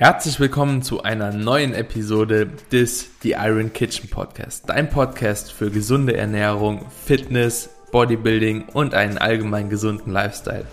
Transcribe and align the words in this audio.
Herzlich 0.00 0.40
willkommen 0.40 0.80
zu 0.80 1.02
einer 1.02 1.30
neuen 1.30 1.74
Episode 1.74 2.48
des 2.72 3.10
The 3.20 3.32
Iron 3.32 3.70
Kitchen 3.74 4.08
Podcast. 4.08 4.64
Dein 4.66 4.88
Podcast 4.88 5.52
für 5.52 5.70
gesunde 5.70 6.16
Ernährung, 6.16 6.86
Fitness, 7.04 7.68
Bodybuilding 7.92 8.70
und 8.72 8.94
einen 8.94 9.18
allgemein 9.18 9.68
gesunden 9.68 10.10
Lifestyle. 10.10 10.64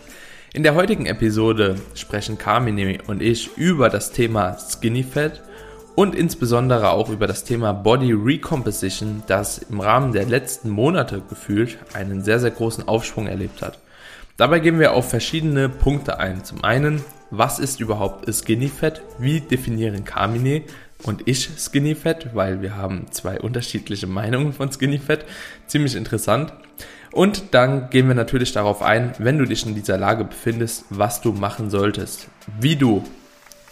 In 0.54 0.64
der 0.64 0.76
heutigen 0.76 1.08
Episode 1.08 1.76
sprechen 1.94 2.38
Carmine 2.38 3.00
und 3.08 3.22
ich 3.22 3.58
über 3.58 3.90
das 3.90 4.14
Thema 4.14 4.56
Skinny 4.58 5.04
Fat 5.04 5.44
und 5.96 6.16
insbesondere 6.16 6.92
auch 6.92 7.10
über 7.10 7.28
das 7.28 7.44
Thema 7.44 7.74
Body 7.74 8.14
Recomposition, 8.14 9.24
das 9.28 9.58
im 9.58 9.82
Rahmen 9.82 10.14
der 10.14 10.26
letzten 10.26 10.70
Monate 10.70 11.22
gefühlt 11.28 11.78
einen 11.94 12.24
sehr, 12.24 12.40
sehr 12.40 12.52
großen 12.52 12.88
Aufschwung 12.88 13.28
erlebt 13.28 13.62
hat. 13.62 13.78
Dabei 14.38 14.60
gehen 14.60 14.80
wir 14.80 14.94
auf 14.94 15.10
verschiedene 15.10 15.68
Punkte 15.68 16.18
ein. 16.18 16.46
Zum 16.46 16.64
einen 16.64 17.04
was 17.32 17.60
ist 17.60 17.80
überhaupt 17.80 18.34
Skinny 18.34 18.68
Fat, 18.68 19.02
wie 19.20 19.42
definieren 19.42 20.06
Carmine 20.06 20.64
und 21.04 21.28
ich 21.28 21.50
Skinny 21.58 21.96
Fat, 21.96 22.36
weil 22.36 22.62
wir 22.62 22.76
haben 22.76 23.08
zwei 23.12 23.40
unterschiedliche 23.40 24.08
Meinungen 24.08 24.54
von 24.54 24.72
Skinny 24.72 25.00
Fat, 25.00 25.26
ziemlich 25.68 25.96
interessant. 25.96 26.54
Und 27.12 27.54
dann 27.54 27.90
gehen 27.90 28.08
wir 28.08 28.16
natürlich 28.16 28.52
darauf 28.52 28.82
ein, 28.82 29.14
wenn 29.18 29.38
du 29.38 29.46
dich 29.46 29.66
in 29.66 29.76
dieser 29.76 29.98
Lage 29.98 30.24
befindest, 30.24 30.86
was 30.90 31.22
du 31.22 31.32
machen 31.32 31.70
solltest, 31.70 32.28
wie 32.60 32.76
du 32.76 33.04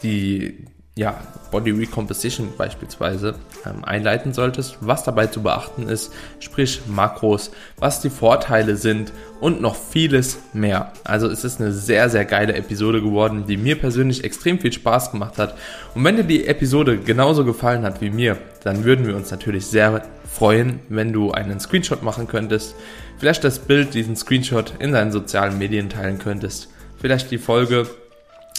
die 0.04 0.66
ja, 0.98 1.20
Body 1.52 1.72
Recomposition 1.72 2.54
beispielsweise 2.58 3.36
ähm, 3.66 3.84
einleiten 3.84 4.32
solltest, 4.32 4.78
was 4.80 5.04
dabei 5.04 5.28
zu 5.28 5.44
beachten 5.44 5.90
ist, 5.90 6.14
sprich 6.40 6.82
Makros, 6.88 7.52
was 7.78 8.00
die 8.00 8.10
Vorteile 8.10 8.78
sind 8.78 9.12
und 9.42 9.62
noch 9.62 9.76
vieles 9.76 10.40
mehr. 10.54 10.94
Also 11.04 11.28
es 11.28 11.44
ist 11.44 11.60
eine 11.60 11.74
sehr, 11.74 12.10
sehr 12.10 12.24
geile 12.24 12.56
Episode 12.56 13.02
geworden, 13.02 13.44
die 13.46 13.58
mir 13.58 13.78
persönlich 13.78 14.24
extrem 14.24 14.60
viel 14.60 14.72
Spaß 14.72 15.12
gemacht 15.12 15.38
hat. 15.38 15.56
Und 15.96 16.04
wenn 16.06 16.16
dir 16.16 16.24
die 16.24 16.48
Episode 16.48 16.98
genauso 16.98 17.44
gefallen 17.44 17.84
hat 17.84 18.00
wie 18.00 18.10
mir, 18.10 18.38
dann 18.64 18.86
würden 18.86 19.06
wir 19.06 19.18
uns 19.18 19.32
natürlich 19.32 19.66
sehr 19.66 20.02
freuen, 20.32 20.80
wenn 20.88 21.12
du 21.12 21.32
einen 21.32 21.60
Screenshot 21.60 22.04
machen 22.04 22.28
könntest, 22.28 22.74
vielleicht 23.18 23.44
das 23.44 23.60
Bild, 23.60 23.94
diesen 23.94 24.16
Screenshot 24.16 24.74
in 24.80 24.94
deinen 24.94 25.12
sozialen 25.12 25.58
Medien 25.58 25.90
teilen 25.90 26.20
könntest, 26.20 26.70
vielleicht 26.98 27.32
die 27.32 27.38
Folge 27.38 27.88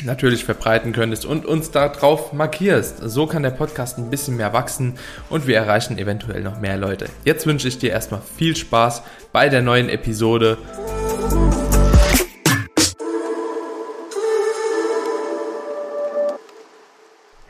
natürlich 0.04 0.44
verbreiten 0.44 0.92
könntest 0.92 1.24
und 1.24 1.46
uns 1.46 1.70
darauf 1.70 2.32
markierst. 2.32 2.98
So 3.04 3.26
kann 3.26 3.42
der 3.42 3.50
Podcast 3.50 3.98
ein 3.98 4.10
bisschen 4.10 4.36
mehr 4.36 4.52
wachsen 4.52 4.94
und 5.30 5.46
wir 5.46 5.56
erreichen 5.56 5.98
eventuell 5.98 6.42
noch 6.42 6.60
mehr 6.60 6.76
Leute. 6.76 7.06
Jetzt 7.24 7.46
wünsche 7.46 7.68
ich 7.68 7.78
dir 7.78 7.90
erstmal 7.90 8.20
viel 8.36 8.56
Spaß 8.56 9.02
bei 9.32 9.48
der 9.48 9.62
neuen 9.62 9.88
Episode. 9.88 10.58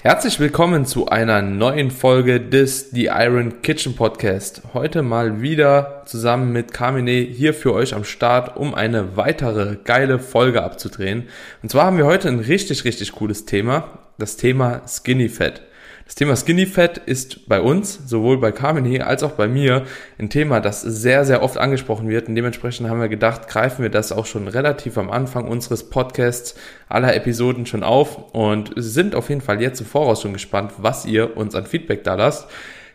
Herzlich 0.06 0.38
willkommen 0.38 0.86
zu 0.86 1.08
einer 1.08 1.42
neuen 1.42 1.90
Folge 1.90 2.40
des 2.40 2.92
The 2.92 3.06
Iron 3.06 3.60
Kitchen 3.62 3.96
Podcast. 3.96 4.62
Heute 4.72 5.02
mal 5.02 5.42
wieder 5.42 6.04
zusammen 6.06 6.52
mit 6.52 6.72
Carmine 6.72 7.10
hier 7.10 7.52
für 7.52 7.72
euch 7.72 7.92
am 7.92 8.04
Start, 8.04 8.56
um 8.56 8.72
eine 8.72 9.16
weitere 9.16 9.74
geile 9.82 10.20
Folge 10.20 10.62
abzudrehen. 10.62 11.24
Und 11.60 11.70
zwar 11.70 11.86
haben 11.86 11.96
wir 11.96 12.06
heute 12.06 12.28
ein 12.28 12.38
richtig, 12.38 12.84
richtig 12.84 13.10
cooles 13.14 13.46
Thema. 13.46 13.98
Das 14.16 14.36
Thema 14.36 14.82
Skinny 14.86 15.28
Fat. 15.28 15.62
Das 16.06 16.14
Thema 16.14 16.36
Skinny 16.36 16.66
Fat 16.66 16.98
ist 16.98 17.48
bei 17.48 17.60
uns, 17.60 17.98
sowohl 18.06 18.38
bei 18.38 18.52
Carmen 18.52 19.02
als 19.02 19.24
auch 19.24 19.32
bei 19.32 19.48
mir, 19.48 19.82
ein 20.20 20.30
Thema, 20.30 20.60
das 20.60 20.80
sehr, 20.80 21.24
sehr 21.24 21.42
oft 21.42 21.58
angesprochen 21.58 22.08
wird. 22.08 22.28
Und 22.28 22.36
dementsprechend 22.36 22.88
haben 22.88 23.00
wir 23.00 23.08
gedacht, 23.08 23.48
greifen 23.48 23.82
wir 23.82 23.90
das 23.90 24.12
auch 24.12 24.24
schon 24.24 24.46
relativ 24.46 24.98
am 24.98 25.10
Anfang 25.10 25.48
unseres 25.48 25.90
Podcasts 25.90 26.54
aller 26.88 27.12
Episoden 27.16 27.66
schon 27.66 27.82
auf 27.82 28.32
und 28.32 28.72
sind 28.76 29.16
auf 29.16 29.30
jeden 29.30 29.40
Fall 29.40 29.60
jetzt 29.60 29.80
im 29.80 29.86
Voraus 29.86 30.22
schon 30.22 30.32
gespannt, 30.32 30.74
was 30.78 31.06
ihr 31.06 31.36
uns 31.36 31.56
an 31.56 31.66
Feedback 31.66 32.04
da 32.04 32.14
lasst. 32.14 32.46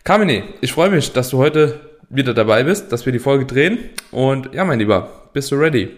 Carmine, 0.06 0.46
ich 0.62 0.72
freue 0.72 0.90
mich, 0.90 1.12
dass 1.12 1.30
du 1.32 1.38
heute 1.38 1.82
wieder 2.10 2.34
dabei 2.34 2.64
bist, 2.64 2.94
dass 2.94 3.06
wir 3.06 3.12
die 3.12 3.20
Folge 3.20 3.46
drehen. 3.46 3.78
Und 4.12 4.54
ja, 4.54 4.64
mein 4.64 4.80
Lieber, 4.80 5.28
bist 5.34 5.52
du 5.52 5.56
ready? 5.58 5.98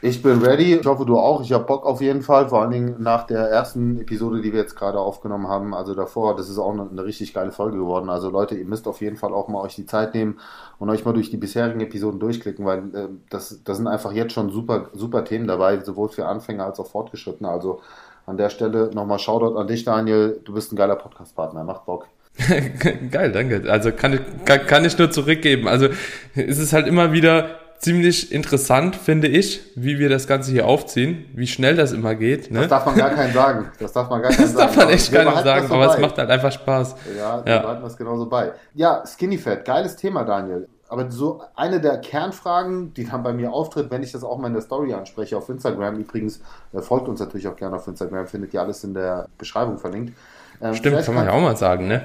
Ich 0.00 0.22
bin 0.22 0.40
ready. 0.40 0.76
Ich 0.76 0.86
hoffe, 0.86 1.04
du 1.04 1.18
auch. 1.18 1.42
Ich 1.42 1.52
habe 1.52 1.64
Bock 1.64 1.84
auf 1.84 2.00
jeden 2.00 2.22
Fall. 2.22 2.48
Vor 2.48 2.62
allen 2.62 2.70
Dingen 2.70 2.96
nach 2.98 3.26
der 3.26 3.48
ersten 3.48 4.00
Episode, 4.00 4.40
die 4.40 4.52
wir 4.52 4.60
jetzt 4.60 4.76
gerade 4.76 4.98
aufgenommen 5.00 5.48
haben. 5.48 5.74
Also 5.74 5.94
davor, 5.94 6.36
das 6.36 6.48
ist 6.48 6.58
auch 6.58 6.72
eine, 6.72 6.88
eine, 6.88 7.04
richtig 7.04 7.34
geile 7.34 7.50
Folge 7.50 7.78
geworden. 7.78 8.08
Also 8.08 8.30
Leute, 8.30 8.54
ihr 8.54 8.64
müsst 8.64 8.86
auf 8.86 9.00
jeden 9.00 9.16
Fall 9.16 9.34
auch 9.34 9.48
mal 9.48 9.60
euch 9.60 9.74
die 9.74 9.86
Zeit 9.86 10.14
nehmen 10.14 10.38
und 10.78 10.88
euch 10.88 11.04
mal 11.04 11.14
durch 11.14 11.30
die 11.30 11.36
bisherigen 11.36 11.80
Episoden 11.80 12.20
durchklicken, 12.20 12.64
weil 12.64 12.78
äh, 12.94 13.08
das, 13.28 13.60
das 13.64 13.76
sind 13.76 13.88
einfach 13.88 14.12
jetzt 14.12 14.34
schon 14.34 14.50
super, 14.50 14.90
super 14.94 15.24
Themen 15.24 15.48
dabei, 15.48 15.80
sowohl 15.80 16.10
für 16.10 16.26
Anfänger 16.26 16.64
als 16.64 16.78
auch 16.78 16.86
Fortgeschrittene. 16.86 17.48
Also 17.48 17.80
an 18.24 18.36
der 18.36 18.50
Stelle 18.50 18.90
nochmal 18.94 19.18
Shoutout 19.18 19.58
an 19.58 19.66
dich, 19.66 19.84
Daniel. 19.84 20.40
Du 20.44 20.54
bist 20.54 20.72
ein 20.72 20.76
geiler 20.76 20.96
Podcast-Partner. 20.96 21.64
Macht 21.64 21.86
Bock. 21.86 22.06
Geil, 23.10 23.32
danke. 23.32 23.64
Also 23.68 23.90
kann 23.90 24.12
ich, 24.12 24.20
kann, 24.44 24.64
kann 24.64 24.84
ich 24.84 24.96
nur 24.96 25.10
zurückgeben. 25.10 25.66
Also 25.66 25.88
es 26.36 26.58
ist 26.58 26.72
halt 26.72 26.86
immer 26.86 27.10
wieder 27.10 27.58
ziemlich 27.78 28.32
interessant, 28.32 28.96
finde 28.96 29.28
ich, 29.28 29.60
wie 29.74 29.98
wir 29.98 30.08
das 30.08 30.26
Ganze 30.26 30.50
hier 30.50 30.66
aufziehen, 30.66 31.26
wie 31.34 31.46
schnell 31.46 31.76
das 31.76 31.92
immer 31.92 32.14
geht. 32.14 32.50
Ne? 32.50 32.60
Das 32.60 32.68
darf 32.68 32.86
man 32.86 32.96
gar 32.96 33.10
keinen 33.10 33.32
sagen. 33.32 33.72
Das 33.78 33.92
darf 33.92 34.10
man 34.10 34.22
gar 34.22 34.30
keinen 34.32 34.48
sagen. 34.48 34.56
Das 34.56 34.74
darf 34.74 34.76
man 34.76 34.88
echt 34.88 35.12
gar 35.12 35.24
nicht 35.24 35.44
sagen, 35.44 35.70
aber 35.70 35.94
es 35.94 36.00
macht 36.00 36.18
halt 36.18 36.30
einfach 36.30 36.52
Spaß. 36.52 36.96
Ja, 37.16 37.44
wir 37.44 37.52
ja. 37.52 37.60
behalten 37.60 37.82
das 37.82 37.96
genauso 37.96 38.28
bei. 38.28 38.52
Ja, 38.74 39.04
Skinny 39.06 39.38
Fat, 39.38 39.64
geiles 39.64 39.96
Thema, 39.96 40.24
Daniel. 40.24 40.68
Aber 40.88 41.10
so 41.10 41.42
eine 41.54 41.80
der 41.80 41.98
Kernfragen, 41.98 42.94
die 42.94 43.04
dann 43.04 43.22
bei 43.22 43.34
mir 43.34 43.52
auftritt, 43.52 43.90
wenn 43.90 44.02
ich 44.02 44.12
das 44.12 44.24
auch 44.24 44.38
mal 44.38 44.46
in 44.46 44.54
der 44.54 44.62
Story 44.62 44.94
anspreche, 44.94 45.36
auf 45.36 45.48
Instagram 45.50 45.96
übrigens, 45.96 46.40
äh, 46.72 46.80
folgt 46.80 47.08
uns 47.08 47.20
natürlich 47.20 47.46
auch 47.46 47.56
gerne 47.56 47.76
auf 47.76 47.86
Instagram, 47.86 48.26
findet 48.26 48.54
ihr 48.54 48.62
alles 48.62 48.82
in 48.84 48.94
der 48.94 49.28
Beschreibung 49.36 49.78
verlinkt. 49.78 50.14
Ähm, 50.60 50.74
Stimmt, 50.74 51.04
kann 51.04 51.14
man 51.14 51.26
ja 51.26 51.32
auch 51.32 51.40
mal 51.40 51.56
sagen, 51.56 51.86
ne? 51.86 52.02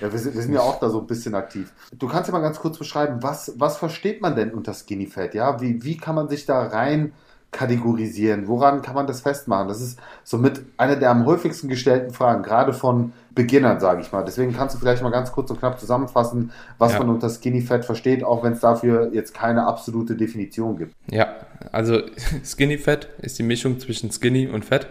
Ja, 0.00 0.12
wir, 0.12 0.18
sind, 0.18 0.34
wir 0.34 0.42
sind 0.42 0.52
ja 0.52 0.60
auch 0.60 0.78
da 0.78 0.90
so 0.90 1.00
ein 1.00 1.06
bisschen 1.06 1.34
aktiv. 1.34 1.72
Du 1.92 2.08
kannst 2.08 2.28
ja 2.28 2.32
mal 2.32 2.40
ganz 2.40 2.58
kurz 2.58 2.78
beschreiben, 2.78 3.22
was, 3.22 3.54
was 3.56 3.76
versteht 3.78 4.20
man 4.20 4.34
denn 4.34 4.52
unter 4.52 4.74
Skinny 4.74 5.06
Fat? 5.06 5.34
Ja? 5.34 5.60
Wie, 5.60 5.82
wie 5.84 5.96
kann 5.96 6.14
man 6.14 6.28
sich 6.28 6.46
da 6.46 6.62
rein 6.66 7.12
kategorisieren? 7.52 8.48
Woran 8.48 8.82
kann 8.82 8.94
man 8.94 9.06
das 9.06 9.20
festmachen? 9.20 9.68
Das 9.68 9.80
ist 9.80 9.98
somit 10.24 10.62
eine 10.76 10.98
der 10.98 11.10
am 11.10 11.24
häufigsten 11.24 11.68
gestellten 11.68 12.12
Fragen, 12.12 12.42
gerade 12.42 12.72
von 12.72 13.12
Beginnern, 13.34 13.80
sage 13.80 14.00
ich 14.00 14.12
mal. 14.12 14.24
Deswegen 14.24 14.54
kannst 14.54 14.74
du 14.74 14.78
vielleicht 14.78 15.02
mal 15.02 15.10
ganz 15.10 15.30
kurz 15.30 15.50
und 15.50 15.58
knapp 15.58 15.78
zusammenfassen, 15.78 16.52
was 16.78 16.92
ja. 16.92 16.98
man 16.98 17.10
unter 17.10 17.28
Skinny 17.28 17.60
Fat 17.60 17.84
versteht, 17.84 18.24
auch 18.24 18.42
wenn 18.42 18.54
es 18.54 18.60
dafür 18.60 19.10
jetzt 19.12 19.34
keine 19.34 19.66
absolute 19.66 20.16
Definition 20.16 20.76
gibt. 20.78 20.94
Ja, 21.10 21.28
also 21.70 22.00
Skinny 22.44 22.78
Fat 22.78 23.08
ist 23.22 23.38
die 23.38 23.42
Mischung 23.42 23.78
zwischen 23.78 24.10
Skinny 24.10 24.48
und 24.48 24.64
Fett. 24.64 24.86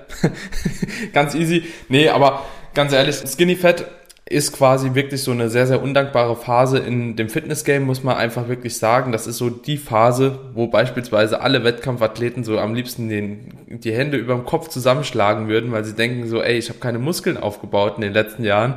ganz 1.14 1.36
easy. 1.36 1.64
Nee, 1.90 2.10
aber 2.10 2.42
ganz 2.76 2.94
ehrlich, 2.94 3.16
Skinny 3.16 3.56
Fat 3.56 3.86
ist 4.28 4.54
quasi 4.54 4.96
wirklich 4.96 5.22
so 5.22 5.32
eine 5.32 5.50
sehr, 5.50 5.68
sehr 5.68 5.84
undankbare 5.84 6.36
Phase 6.36 6.80
in 6.80 7.16
dem 7.16 7.30
Fitnessgame, 7.30 7.86
muss 7.86 8.04
man 8.04 8.18
einfach 8.18 8.48
wirklich 8.48 8.76
sagen. 8.76 9.12
Das 9.12 9.28
ist 9.28 9.38
so 9.38 9.52
die 9.52 9.78
Phase, 9.78 10.40
wo 10.56 10.66
beispielsweise 10.66 11.42
alle 11.42 11.64
Wettkampfathleten 11.64 12.44
so 12.44 12.58
am 12.58 12.74
liebsten 12.74 13.08
den, 13.08 13.54
die 13.68 13.94
Hände 13.94 14.18
über 14.18 14.34
dem 14.34 14.46
Kopf 14.46 14.70
zusammenschlagen 14.70 15.48
würden, 15.48 15.72
weil 15.72 15.86
sie 15.86 15.94
denken 15.94 16.28
so, 16.28 16.42
ey, 16.42 16.58
ich 16.58 16.70
habe 16.70 16.80
keine 16.80 16.98
Muskeln 16.98 17.38
aufgebaut 17.38 17.98
in 17.98 18.02
den 18.02 18.14
letzten 18.14 18.44
Jahren 18.44 18.76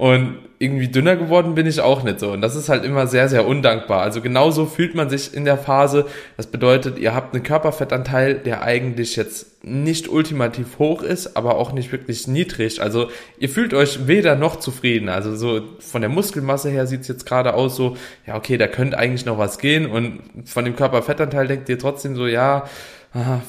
und 0.00 0.38
irgendwie 0.58 0.88
dünner 0.88 1.14
geworden 1.14 1.54
bin 1.54 1.66
ich 1.66 1.82
auch 1.82 2.02
nicht 2.04 2.20
so. 2.20 2.32
Und 2.32 2.40
das 2.40 2.56
ist 2.56 2.70
halt 2.70 2.86
immer 2.86 3.06
sehr, 3.06 3.28
sehr 3.28 3.46
undankbar. 3.46 4.00
Also 4.00 4.22
genauso 4.22 4.64
fühlt 4.64 4.94
man 4.94 5.10
sich 5.10 5.34
in 5.34 5.44
der 5.44 5.58
Phase. 5.58 6.06
Das 6.38 6.46
bedeutet, 6.46 6.98
ihr 6.98 7.14
habt 7.14 7.34
einen 7.34 7.42
Körperfettanteil, 7.42 8.36
der 8.36 8.62
eigentlich 8.62 9.16
jetzt 9.16 9.62
nicht 9.62 10.08
ultimativ 10.08 10.78
hoch 10.78 11.02
ist, 11.02 11.36
aber 11.36 11.56
auch 11.56 11.72
nicht 11.72 11.92
wirklich 11.92 12.26
niedrig. 12.26 12.80
Also 12.80 13.10
ihr 13.38 13.50
fühlt 13.50 13.74
euch 13.74 14.06
weder 14.06 14.36
noch 14.36 14.56
zufrieden. 14.56 15.10
Also 15.10 15.36
so 15.36 15.60
von 15.80 16.00
der 16.00 16.08
Muskelmasse 16.08 16.70
her 16.70 16.86
sieht 16.86 17.02
es 17.02 17.08
jetzt 17.08 17.26
gerade 17.26 17.52
aus 17.52 17.76
so, 17.76 17.98
ja 18.26 18.36
okay, 18.36 18.56
da 18.56 18.68
könnte 18.68 18.96
eigentlich 18.96 19.26
noch 19.26 19.36
was 19.36 19.58
gehen. 19.58 19.84
Und 19.84 20.20
von 20.46 20.64
dem 20.64 20.76
Körperfettanteil 20.76 21.46
denkt 21.46 21.68
ihr 21.68 21.78
trotzdem 21.78 22.16
so, 22.16 22.26
ja, 22.26 22.64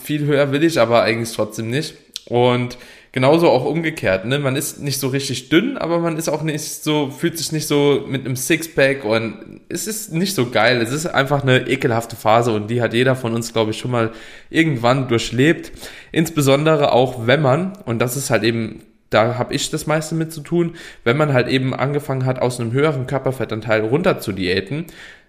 viel 0.04 0.26
höher 0.26 0.52
will 0.52 0.66
ich 0.66 0.82
aber 0.82 1.04
eigentlich 1.04 1.34
trotzdem 1.34 1.70
nicht. 1.70 1.96
Und 2.26 2.78
genauso 3.12 3.50
auch 3.50 3.66
umgekehrt, 3.66 4.26
ne? 4.26 4.40
Man 4.40 4.56
ist 4.56 4.82
nicht 4.82 5.00
so 5.00 5.10
richtig 5.10 5.50
dünn, 5.50 5.78
aber 5.78 6.00
man 6.00 6.18
ist 6.18 6.30
auch 6.30 6.44
nicht 6.44 6.62
so, 6.62 7.10
fühlt 7.10 7.38
sich 7.38 7.52
nicht 7.52 7.68
so 7.68 8.06
mit 8.08 8.26
einem 8.26 8.36
Sixpack 8.36 9.04
und 9.04 9.62
es 9.70 9.88
ist 9.88 10.14
nicht 10.14 10.34
so 10.34 10.50
geil. 10.50 10.82
Es 10.82 10.92
ist 10.92 11.08
einfach 11.08 11.44
eine 11.44 11.68
ekelhafte 11.68 12.16
Phase 12.16 12.54
und 12.54 12.70
die 12.70 12.82
hat 12.82 12.94
jeder 12.94 13.16
von 13.16 13.34
uns, 13.34 13.52
glaube 13.54 13.72
ich, 13.72 13.78
schon 13.78 13.92
mal 13.92 14.12
irgendwann 14.50 15.08
durchlebt. 15.08 15.72
Insbesondere 16.12 16.94
auch, 16.94 17.28
wenn 17.28 17.42
man, 17.42 17.74
und 17.86 18.00
das 18.00 18.16
ist 18.16 18.30
halt 18.30 18.44
eben 18.44 18.82
da 19.12 19.38
habe 19.38 19.54
ich 19.54 19.70
das 19.70 19.88
meiste 19.88 20.16
mit 20.16 20.32
zu 20.32 20.42
tun, 20.42 20.76
wenn 21.04 21.18
man 21.18 21.34
halt 21.34 21.48
eben 21.50 21.76
angefangen 21.76 22.26
hat, 22.26 22.42
aus 22.42 22.60
einem 22.60 22.72
höheren 22.72 23.08
Körperfettanteil 23.08 23.82
runter 23.82 24.20
zu 24.20 24.32
diäten, 24.32 24.86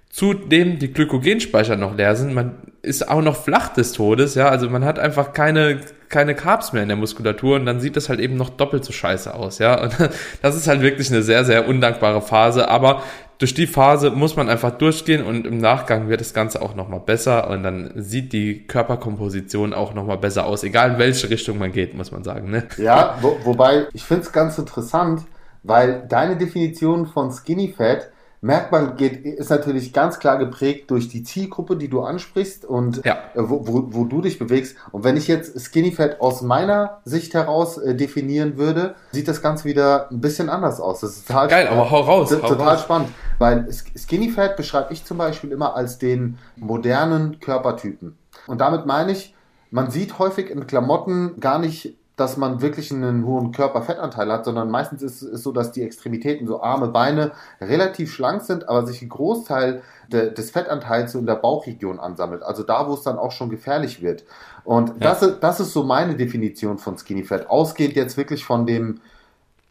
zudem 0.08 0.78
die 0.78 0.92
Glykogenspeicher 0.92 1.76
noch 1.76 1.96
leer 1.96 2.14
sind, 2.14 2.32
man 2.32 2.54
ist 2.82 3.08
auch 3.08 3.22
noch 3.22 3.42
flach 3.42 3.70
des 3.70 3.92
Todes, 3.92 4.34
ja, 4.34 4.48
also 4.48 4.70
man 4.70 4.84
hat 4.84 4.98
einfach 4.98 5.32
keine, 5.32 5.80
keine 6.12 6.36
Carbs 6.36 6.72
mehr 6.72 6.82
in 6.82 6.88
der 6.88 6.96
Muskulatur 6.96 7.56
und 7.56 7.66
dann 7.66 7.80
sieht 7.80 7.96
das 7.96 8.08
halt 8.08 8.20
eben 8.20 8.36
noch 8.36 8.50
doppelt 8.50 8.84
so 8.84 8.92
scheiße 8.92 9.34
aus, 9.34 9.58
ja, 9.58 9.82
und 9.82 9.96
das 10.42 10.54
ist 10.54 10.68
halt 10.68 10.82
wirklich 10.82 11.10
eine 11.10 11.22
sehr, 11.22 11.44
sehr 11.44 11.66
undankbare 11.66 12.22
Phase, 12.22 12.68
aber 12.68 13.02
durch 13.38 13.54
die 13.54 13.66
Phase 13.66 14.10
muss 14.10 14.36
man 14.36 14.48
einfach 14.48 14.70
durchgehen 14.70 15.24
und 15.24 15.48
im 15.48 15.58
Nachgang 15.58 16.08
wird 16.08 16.20
das 16.20 16.32
Ganze 16.32 16.62
auch 16.62 16.76
nochmal 16.76 17.00
besser 17.00 17.50
und 17.50 17.64
dann 17.64 17.90
sieht 17.96 18.32
die 18.32 18.68
Körperkomposition 18.68 19.74
auch 19.74 19.94
nochmal 19.94 20.18
besser 20.18 20.46
aus, 20.46 20.62
egal 20.62 20.92
in 20.92 20.98
welche 20.98 21.28
Richtung 21.28 21.58
man 21.58 21.72
geht, 21.72 21.94
muss 21.94 22.12
man 22.12 22.22
sagen. 22.22 22.52
Ne? 22.52 22.68
Ja, 22.76 23.18
wo, 23.20 23.36
wobei 23.42 23.88
ich 23.92 24.04
finde 24.04 24.22
es 24.22 24.30
ganz 24.30 24.58
interessant, 24.58 25.22
weil 25.64 26.06
deine 26.08 26.36
Definition 26.36 27.06
von 27.06 27.32
Skinny 27.32 27.74
Fat 27.76 28.10
merkt 28.42 28.72
man, 28.72 28.96
geht, 28.96 29.24
ist 29.24 29.50
natürlich 29.50 29.92
ganz 29.92 30.18
klar 30.18 30.36
geprägt 30.36 30.90
durch 30.90 31.08
die 31.08 31.22
Zielgruppe, 31.22 31.76
die 31.76 31.88
du 31.88 32.02
ansprichst 32.02 32.64
und 32.64 33.04
ja. 33.04 33.14
äh, 33.34 33.36
wo, 33.36 33.66
wo, 33.66 33.84
wo, 33.94 34.04
du 34.04 34.20
dich 34.20 34.38
bewegst. 34.38 34.76
Und 34.90 35.04
wenn 35.04 35.16
ich 35.16 35.28
jetzt 35.28 35.58
Skinny 35.64 35.92
Fat 35.92 36.20
aus 36.20 36.42
meiner 36.42 37.00
Sicht 37.04 37.34
heraus 37.34 37.78
äh, 37.78 37.94
definieren 37.94 38.58
würde, 38.58 38.96
sieht 39.12 39.28
das 39.28 39.42
Ganze 39.42 39.64
wieder 39.64 40.10
ein 40.10 40.20
bisschen 40.20 40.50
anders 40.50 40.80
aus. 40.80 41.00
Das 41.00 41.16
ist 41.16 41.28
total 41.28 41.46
geil, 41.46 41.68
aber 41.68 41.88
hau 41.88 42.00
raus. 42.00 42.32
Hau 42.32 42.48
total 42.48 42.74
raus. 42.74 42.82
spannend, 42.82 43.08
weil 43.38 43.68
Skinny 43.96 44.28
Fat 44.28 44.56
beschreibe 44.56 44.92
ich 44.92 45.04
zum 45.04 45.18
Beispiel 45.18 45.52
immer 45.52 45.76
als 45.76 45.98
den 45.98 46.36
modernen 46.56 47.38
Körpertypen. 47.38 48.18
Und 48.48 48.60
damit 48.60 48.86
meine 48.86 49.12
ich, 49.12 49.36
man 49.70 49.92
sieht 49.92 50.18
häufig 50.18 50.50
in 50.50 50.66
Klamotten 50.66 51.38
gar 51.38 51.60
nicht 51.60 51.94
dass 52.16 52.36
man 52.36 52.60
wirklich 52.60 52.92
einen 52.92 53.24
hohen 53.24 53.52
Körperfettanteil 53.52 54.30
hat, 54.30 54.44
sondern 54.44 54.70
meistens 54.70 55.02
ist 55.02 55.22
es 55.22 55.42
so, 55.42 55.50
dass 55.50 55.72
die 55.72 55.82
Extremitäten, 55.82 56.46
so 56.46 56.62
Arme, 56.62 56.88
Beine, 56.88 57.32
relativ 57.60 58.12
schlank 58.12 58.42
sind, 58.42 58.68
aber 58.68 58.86
sich 58.86 59.00
ein 59.00 59.08
Großteil 59.08 59.82
de, 60.12 60.32
des 60.32 60.50
Fettanteils 60.50 61.12
so 61.12 61.18
in 61.18 61.26
der 61.26 61.36
Bauchregion 61.36 61.98
ansammelt. 61.98 62.42
Also 62.42 62.62
da, 62.62 62.86
wo 62.88 62.94
es 62.94 63.02
dann 63.02 63.18
auch 63.18 63.32
schon 63.32 63.48
gefährlich 63.48 64.02
wird. 64.02 64.24
Und 64.64 64.90
ja. 64.90 64.94
das, 64.98 65.22
ist, 65.22 65.40
das 65.40 65.60
ist 65.60 65.72
so 65.72 65.84
meine 65.84 66.14
Definition 66.14 66.78
von 66.78 66.98
Skinny 66.98 67.24
Fat. 67.24 67.48
Ausgehend 67.48 67.96
jetzt 67.96 68.16
wirklich 68.16 68.44
von 68.44 68.66
dem 68.66 69.00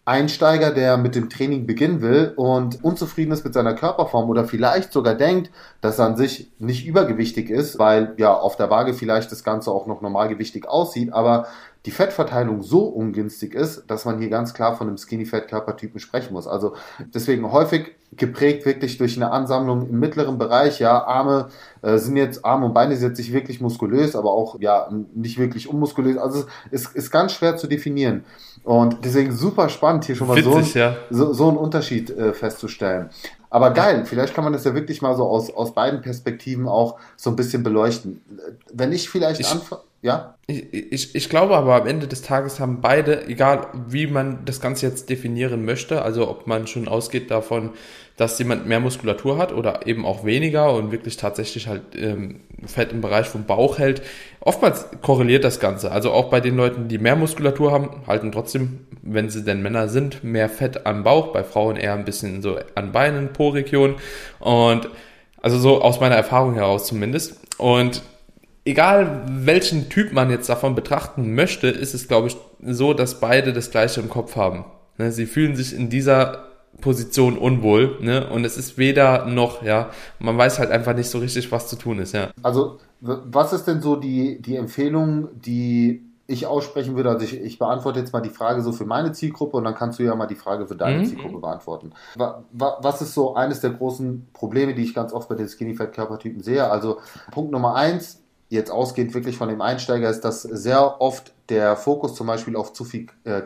Einsteiger, 0.03 0.71
der 0.71 0.97
mit 0.97 1.13
dem 1.13 1.29
Training 1.29 1.67
beginnen 1.67 2.01
will 2.01 2.33
und 2.35 2.83
unzufrieden 2.83 3.31
ist 3.31 3.45
mit 3.45 3.53
seiner 3.53 3.75
Körperform 3.75 4.29
oder 4.31 4.45
vielleicht 4.45 4.91
sogar 4.91 5.13
denkt, 5.13 5.51
dass 5.79 5.99
er 5.99 6.07
an 6.07 6.17
sich 6.17 6.51
nicht 6.57 6.87
übergewichtig 6.87 7.51
ist, 7.51 7.77
weil 7.77 8.15
ja 8.17 8.33
auf 8.33 8.55
der 8.55 8.71
Waage 8.71 8.95
vielleicht 8.95 9.31
das 9.31 9.43
Ganze 9.43 9.69
auch 9.69 9.85
noch 9.85 10.01
normalgewichtig 10.01 10.67
aussieht, 10.67 11.13
aber 11.13 11.45
die 11.85 11.91
Fettverteilung 11.91 12.61
so 12.61 12.83
ungünstig 12.83 13.55
ist, 13.55 13.85
dass 13.87 14.05
man 14.05 14.19
hier 14.19 14.29
ganz 14.29 14.53
klar 14.53 14.77
von 14.77 14.87
einem 14.87 14.97
Skinny 14.97 15.25
Fat 15.25 15.47
Körpertypen 15.47 15.99
sprechen 15.99 16.33
muss. 16.33 16.45
Also 16.47 16.75
deswegen 16.99 17.51
häufig 17.51 17.95
geprägt 18.15 18.65
wirklich 18.65 18.97
durch 18.97 19.15
eine 19.15 19.31
Ansammlung 19.31 19.89
im 19.89 19.99
mittleren 19.99 20.37
Bereich. 20.37 20.79
Ja, 20.79 21.03
Arme 21.03 21.47
äh, 21.81 21.97
sind 21.97 22.17
jetzt, 22.17 22.45
Arme 22.45 22.67
und 22.67 22.73
Beine 22.73 22.95
sind 22.95 23.09
jetzt 23.09 23.17
nicht 23.17 23.33
wirklich 23.33 23.61
muskulös, 23.61 24.15
aber 24.15 24.31
auch 24.31 24.59
ja 24.59 24.91
nicht 25.15 25.39
wirklich 25.39 25.67
unmuskulös. 25.67 26.17
Also 26.17 26.45
es 26.69 26.83
ist, 26.83 26.95
ist 26.95 27.11
ganz 27.11 27.33
schwer 27.33 27.57
zu 27.57 27.65
definieren. 27.65 28.25
Und 28.63 29.03
deswegen 29.03 29.31
super 29.31 29.69
spannend, 29.69 30.05
hier 30.05 30.15
schon 30.15 30.27
mal 30.27 30.37
Witzig, 30.37 30.51
so, 30.51 30.57
ein, 30.59 30.65
ja. 30.75 30.97
so, 31.09 31.33
so 31.33 31.47
einen 31.47 31.57
Unterschied 31.57 32.11
äh, 32.11 32.33
festzustellen. 32.33 33.09
Aber 33.49 33.71
geil, 33.71 34.05
vielleicht 34.05 34.35
kann 34.35 34.43
man 34.43 34.53
das 34.53 34.65
ja 34.65 34.75
wirklich 34.75 35.01
mal 35.01 35.15
so 35.15 35.25
aus, 35.25 35.49
aus 35.51 35.73
beiden 35.73 36.01
Perspektiven 36.01 36.67
auch 36.67 36.99
so 37.17 37.31
ein 37.31 37.35
bisschen 37.35 37.63
beleuchten. 37.63 38.21
Wenn 38.71 38.91
ich 38.91 39.09
vielleicht 39.09 39.51
anfange. 39.51 39.81
Ja? 40.01 40.35
Ich, 40.47 40.73
ich, 40.73 41.15
ich 41.15 41.29
glaube 41.29 41.55
aber 41.55 41.75
am 41.75 41.87
Ende 41.87 42.07
des 42.07 42.23
Tages 42.23 42.59
haben 42.59 42.81
beide, 42.81 43.27
egal 43.27 43.67
wie 43.87 44.07
man 44.07 44.45
das 44.45 44.59
Ganze 44.59 44.87
jetzt 44.87 45.09
definieren 45.09 45.63
möchte, 45.63 46.01
also 46.01 46.29
ob 46.29 46.47
man 46.47 46.67
schon 46.67 46.87
ausgeht 46.87 47.29
davon, 47.29 47.71
dass 48.17 48.37
jemand 48.39 48.67
mehr 48.67 48.79
Muskulatur 48.79 49.37
hat 49.37 49.53
oder 49.53 49.87
eben 49.87 50.05
auch 50.05 50.25
weniger 50.25 50.73
und 50.73 50.91
wirklich 50.91 51.17
tatsächlich 51.17 51.67
halt 51.67 51.81
ähm, 51.95 52.41
Fett 52.65 52.91
im 52.91 53.01
Bereich 53.01 53.27
vom 53.27 53.45
Bauch 53.45 53.77
hält. 53.77 54.01
Oftmals 54.39 54.87
korreliert 55.01 55.43
das 55.43 55.59
Ganze. 55.59 55.91
Also 55.91 56.11
auch 56.11 56.29
bei 56.29 56.39
den 56.39 56.57
Leuten, 56.57 56.87
die 56.87 56.97
mehr 56.97 57.15
Muskulatur 57.15 57.71
haben, 57.71 57.89
halten 58.07 58.31
trotzdem, 58.31 58.85
wenn 59.01 59.29
sie 59.29 59.43
denn 59.43 59.61
Männer 59.61 59.87
sind, 59.87 60.23
mehr 60.23 60.49
Fett 60.49 60.85
am 60.85 61.03
Bauch, 61.03 61.33
bei 61.33 61.43
Frauen 61.43 61.77
eher 61.77 61.93
ein 61.93 62.05
bisschen 62.05 62.41
so 62.41 62.57
an 62.75 62.91
Beinen, 62.91 63.33
Po-Region 63.33 63.95
und 64.39 64.89
also 65.41 65.57
so 65.57 65.81
aus 65.81 65.99
meiner 65.99 66.15
Erfahrung 66.15 66.55
heraus 66.55 66.85
zumindest. 66.85 67.39
Und 67.57 68.03
egal 68.65 69.23
welchen 69.27 69.89
Typ 69.89 70.13
man 70.13 70.29
jetzt 70.29 70.49
davon 70.49 70.75
betrachten 70.75 71.33
möchte, 71.35 71.67
ist 71.67 71.93
es, 71.93 72.07
glaube 72.07 72.27
ich, 72.27 72.37
so, 72.63 72.93
dass 72.93 73.19
beide 73.19 73.53
das 73.53 73.71
Gleiche 73.71 74.01
im 74.01 74.09
Kopf 74.09 74.35
haben. 74.35 74.65
Ne, 74.97 75.11
sie 75.11 75.25
fühlen 75.25 75.55
sich 75.55 75.73
in 75.75 75.89
dieser 75.89 76.45
Position 76.79 77.37
unwohl, 77.37 77.97
ne? 78.01 78.29
Und 78.29 78.45
es 78.45 78.57
ist 78.57 78.77
weder 78.77 79.25
noch, 79.25 79.63
ja. 79.63 79.89
Man 80.19 80.37
weiß 80.37 80.59
halt 80.59 80.71
einfach 80.71 80.95
nicht 80.95 81.09
so 81.09 81.19
richtig, 81.19 81.51
was 81.51 81.67
zu 81.67 81.75
tun 81.75 81.99
ist, 81.99 82.13
ja. 82.13 82.29
Also, 82.43 82.79
was 83.01 83.53
ist 83.53 83.65
denn 83.65 83.81
so 83.81 83.95
die, 83.95 84.41
die 84.41 84.55
Empfehlung, 84.55 85.29
die 85.33 86.05
ich 86.27 86.47
aussprechen 86.47 86.95
würde? 86.95 87.09
Also, 87.09 87.25
ich, 87.25 87.39
ich 87.39 87.59
beantworte 87.59 87.99
jetzt 87.99 88.13
mal 88.13 88.21
die 88.21 88.29
Frage 88.29 88.61
so 88.61 88.71
für 88.71 88.85
meine 88.85 89.11
Zielgruppe 89.11 89.57
und 89.57 89.63
dann 89.63 89.75
kannst 89.75 89.99
du 89.99 90.03
ja 90.03 90.15
mal 90.15 90.27
die 90.27 90.35
Frage 90.35 90.67
für 90.67 90.75
deine 90.75 90.99
mhm. 90.99 91.05
Zielgruppe 91.05 91.39
beantworten. 91.39 91.91
Was 92.51 93.01
ist 93.01 93.13
so 93.13 93.35
eines 93.35 93.59
der 93.59 93.71
großen 93.71 94.29
Probleme, 94.33 94.73
die 94.73 94.83
ich 94.83 94.93
ganz 94.93 95.13
oft 95.13 95.27
bei 95.29 95.35
den 95.35 95.49
Skinny 95.49 95.75
Fat 95.75 95.93
Körpertypen 95.93 96.41
sehe? 96.41 96.69
Also, 96.69 96.99
Punkt 97.31 97.51
Nummer 97.51 97.75
eins, 97.75 98.20
jetzt 98.51 98.71
ausgehend 98.71 99.13
wirklich 99.13 99.37
von 99.37 99.49
dem 99.49 99.61
Einsteiger, 99.61 100.09
ist, 100.09 100.21
dass 100.21 100.41
sehr 100.41 101.01
oft 101.01 101.33
der 101.51 101.75
Fokus 101.75 102.15
zum 102.15 102.27
Beispiel 102.27 102.55
auf 102.55 102.71
zu 102.71 102.85
viel 102.85 103.07
äh, 103.25 103.41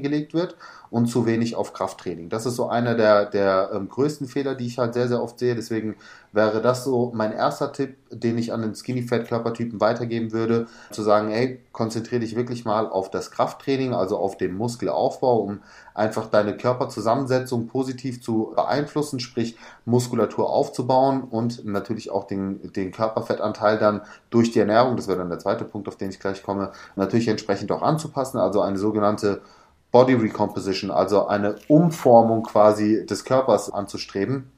gelegt 0.00 0.34
wird 0.34 0.56
und 0.90 1.06
zu 1.06 1.26
wenig 1.26 1.54
auf 1.54 1.72
Krafttraining. 1.72 2.28
Das 2.28 2.44
ist 2.44 2.56
so 2.56 2.68
einer 2.68 2.94
der, 2.94 3.26
der 3.26 3.70
ähm, 3.72 3.88
größten 3.88 4.26
Fehler, 4.26 4.54
die 4.54 4.66
ich 4.66 4.78
halt 4.78 4.94
sehr, 4.94 5.08
sehr 5.08 5.22
oft 5.22 5.38
sehe. 5.38 5.54
Deswegen 5.54 5.96
wäre 6.32 6.60
das 6.60 6.84
so 6.84 7.12
mein 7.14 7.32
erster 7.32 7.72
Tipp, 7.72 7.96
den 8.10 8.36
ich 8.38 8.52
an 8.52 8.62
den 8.62 8.74
Skinny 8.74 9.02
Fat 9.02 9.26
Körpertypen 9.26 9.80
weitergeben 9.80 10.32
würde, 10.32 10.66
zu 10.90 11.02
sagen, 11.02 11.28
hey, 11.28 11.60
konzentriere 11.72 12.20
dich 12.20 12.36
wirklich 12.36 12.64
mal 12.64 12.88
auf 12.88 13.10
das 13.10 13.30
Krafttraining, 13.30 13.94
also 13.94 14.18
auf 14.18 14.36
den 14.36 14.54
Muskelaufbau, 14.54 15.38
um 15.38 15.60
einfach 15.94 16.26
deine 16.26 16.56
Körperzusammensetzung 16.56 17.66
positiv 17.68 18.22
zu 18.22 18.52
beeinflussen, 18.54 19.18
sprich 19.18 19.56
Muskulatur 19.86 20.50
aufzubauen 20.50 21.22
und 21.22 21.64
natürlich 21.64 22.10
auch 22.10 22.24
den, 22.24 22.72
den 22.72 22.92
Körperfettanteil 22.92 23.78
dann 23.78 24.02
durch 24.30 24.50
die 24.52 24.60
Ernährung, 24.60 24.96
das 24.96 25.08
wäre 25.08 25.18
dann 25.18 25.30
der 25.30 25.38
zweite 25.38 25.64
Punkt, 25.64 25.88
auf 25.88 25.96
den 25.96 26.10
ich 26.10 26.20
gleich 26.20 26.42
komme, 26.42 26.72
natürlich 26.96 27.28
entsprechend 27.36 27.70
auch 27.70 27.82
anzupassen, 27.82 28.38
also 28.38 28.62
eine 28.62 28.78
sogenannte 28.78 29.42
Body 29.92 30.14
Recomposition, 30.14 30.90
also 30.90 31.26
eine 31.26 31.56
Umformung 31.68 32.42
quasi 32.42 33.06
des 33.06 33.24
Körpers 33.24 33.72
anzustreben. 33.72 34.50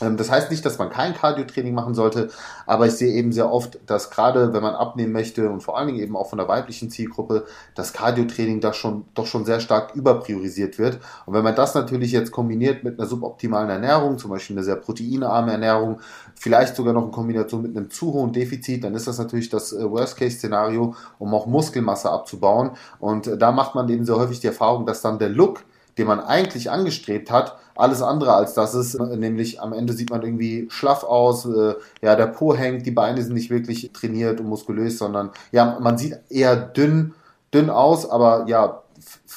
Ähm, 0.00 0.16
das 0.16 0.30
heißt 0.30 0.50
nicht, 0.50 0.64
dass 0.64 0.78
man 0.78 0.90
kein 0.90 1.14
Cardio-Training 1.14 1.74
machen 1.74 1.94
sollte, 1.94 2.30
aber 2.66 2.86
ich 2.86 2.94
sehe 2.94 3.12
eben 3.12 3.32
sehr 3.32 3.52
oft, 3.52 3.78
dass 3.86 4.10
gerade 4.10 4.52
wenn 4.52 4.62
man 4.62 4.74
abnehmen 4.74 5.12
möchte 5.12 5.48
und 5.50 5.62
vor 5.62 5.78
allen 5.78 5.86
Dingen 5.86 6.00
eben 6.00 6.16
auch 6.16 6.28
von 6.28 6.38
der 6.38 6.48
weiblichen 6.48 6.90
Zielgruppe, 6.90 7.46
das 7.74 7.92
Cardio-Training 7.92 8.60
da 8.60 8.72
schon, 8.72 9.04
doch 9.14 9.26
schon 9.26 9.44
sehr 9.44 9.60
stark 9.60 9.94
überpriorisiert 9.94 10.78
wird. 10.78 10.98
Und 11.26 11.34
wenn 11.34 11.44
man 11.44 11.54
das 11.54 11.74
natürlich 11.74 12.10
jetzt 12.10 12.32
kombiniert 12.32 12.82
mit 12.82 12.98
einer 12.98 13.08
suboptimalen 13.08 13.70
Ernährung, 13.70 14.18
zum 14.18 14.30
Beispiel 14.30 14.56
eine 14.56 14.64
sehr 14.64 14.76
proteinarme 14.76 15.52
Ernährung, 15.52 16.00
vielleicht 16.34 16.74
sogar 16.74 16.92
noch 16.92 17.04
in 17.04 17.12
Kombination 17.12 17.62
mit 17.62 17.76
einem 17.76 17.90
zu 17.90 18.12
hohen 18.12 18.32
Defizit, 18.32 18.82
dann 18.82 18.94
ist 18.94 19.06
das 19.06 19.18
natürlich 19.18 19.48
das 19.48 19.72
äh, 19.72 19.88
Worst-Case-Szenario, 19.88 20.94
um 21.20 21.34
auch 21.34 21.46
Muskelmasse 21.46 22.10
abzubauen. 22.10 22.72
Und 22.98 23.28
äh, 23.28 23.38
da 23.38 23.52
macht 23.52 23.76
man 23.76 23.88
eben 23.88 24.04
sehr 24.04 24.16
häufig 24.16 24.40
die 24.40 24.48
Erfahrung, 24.48 24.86
dass 24.86 25.02
dann 25.02 25.20
der 25.20 25.28
Look, 25.28 25.64
den 25.98 26.06
man 26.06 26.20
eigentlich 26.20 26.70
angestrebt 26.70 27.30
hat, 27.30 27.56
alles 27.76 28.02
andere 28.02 28.34
als 28.34 28.54
das 28.54 28.74
ist. 28.74 28.98
Nämlich 28.98 29.60
am 29.60 29.72
Ende 29.72 29.92
sieht 29.92 30.10
man 30.10 30.22
irgendwie 30.22 30.66
schlaff 30.70 31.04
aus, 31.04 31.46
äh, 31.46 31.74
ja, 32.02 32.16
der 32.16 32.26
Po 32.26 32.54
hängt, 32.54 32.86
die 32.86 32.90
Beine 32.90 33.22
sind 33.22 33.34
nicht 33.34 33.50
wirklich 33.50 33.92
trainiert 33.92 34.40
und 34.40 34.48
muskulös, 34.48 34.98
sondern 34.98 35.30
ja, 35.52 35.78
man 35.80 35.98
sieht 35.98 36.18
eher 36.28 36.56
dünn, 36.56 37.14
dünn 37.52 37.70
aus, 37.70 38.08
aber 38.08 38.46
ja, 38.48 38.84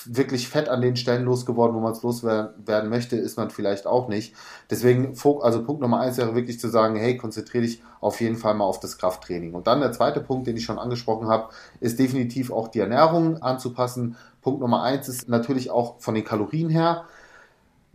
wirklich 0.05 0.47
fett 0.47 0.69
an 0.69 0.81
den 0.81 0.95
Stellen 0.95 1.25
losgeworden, 1.25 1.75
wo 1.75 1.79
man 1.79 1.91
es 1.91 2.03
loswerden 2.03 2.89
möchte, 2.89 3.15
ist 3.15 3.37
man 3.37 3.49
vielleicht 3.49 3.87
auch 3.87 4.07
nicht. 4.07 4.33
Deswegen, 4.69 5.13
also 5.41 5.63
Punkt 5.63 5.81
Nummer 5.81 5.99
eins 5.99 6.17
wäre 6.17 6.35
wirklich 6.35 6.59
zu 6.59 6.69
sagen, 6.69 6.95
hey, 6.95 7.17
konzentriere 7.17 7.63
dich 7.63 7.81
auf 7.99 8.21
jeden 8.21 8.37
Fall 8.37 8.53
mal 8.53 8.65
auf 8.65 8.79
das 8.79 8.97
Krafttraining. 8.97 9.53
Und 9.53 9.67
dann 9.67 9.81
der 9.81 9.91
zweite 9.91 10.21
Punkt, 10.21 10.47
den 10.47 10.57
ich 10.57 10.63
schon 10.63 10.79
angesprochen 10.79 11.27
habe, 11.27 11.49
ist 11.79 11.99
definitiv 11.99 12.51
auch 12.51 12.67
die 12.67 12.79
Ernährung 12.79 13.41
anzupassen. 13.41 14.15
Punkt 14.47 14.61
Nummer 14.61 14.81
eins 14.81 15.09
ist 15.09 15.27
natürlich 15.27 15.71
auch 15.71 15.99
von 15.99 16.15
den 16.15 16.23
Kalorien 16.23 16.69
her 16.69 17.03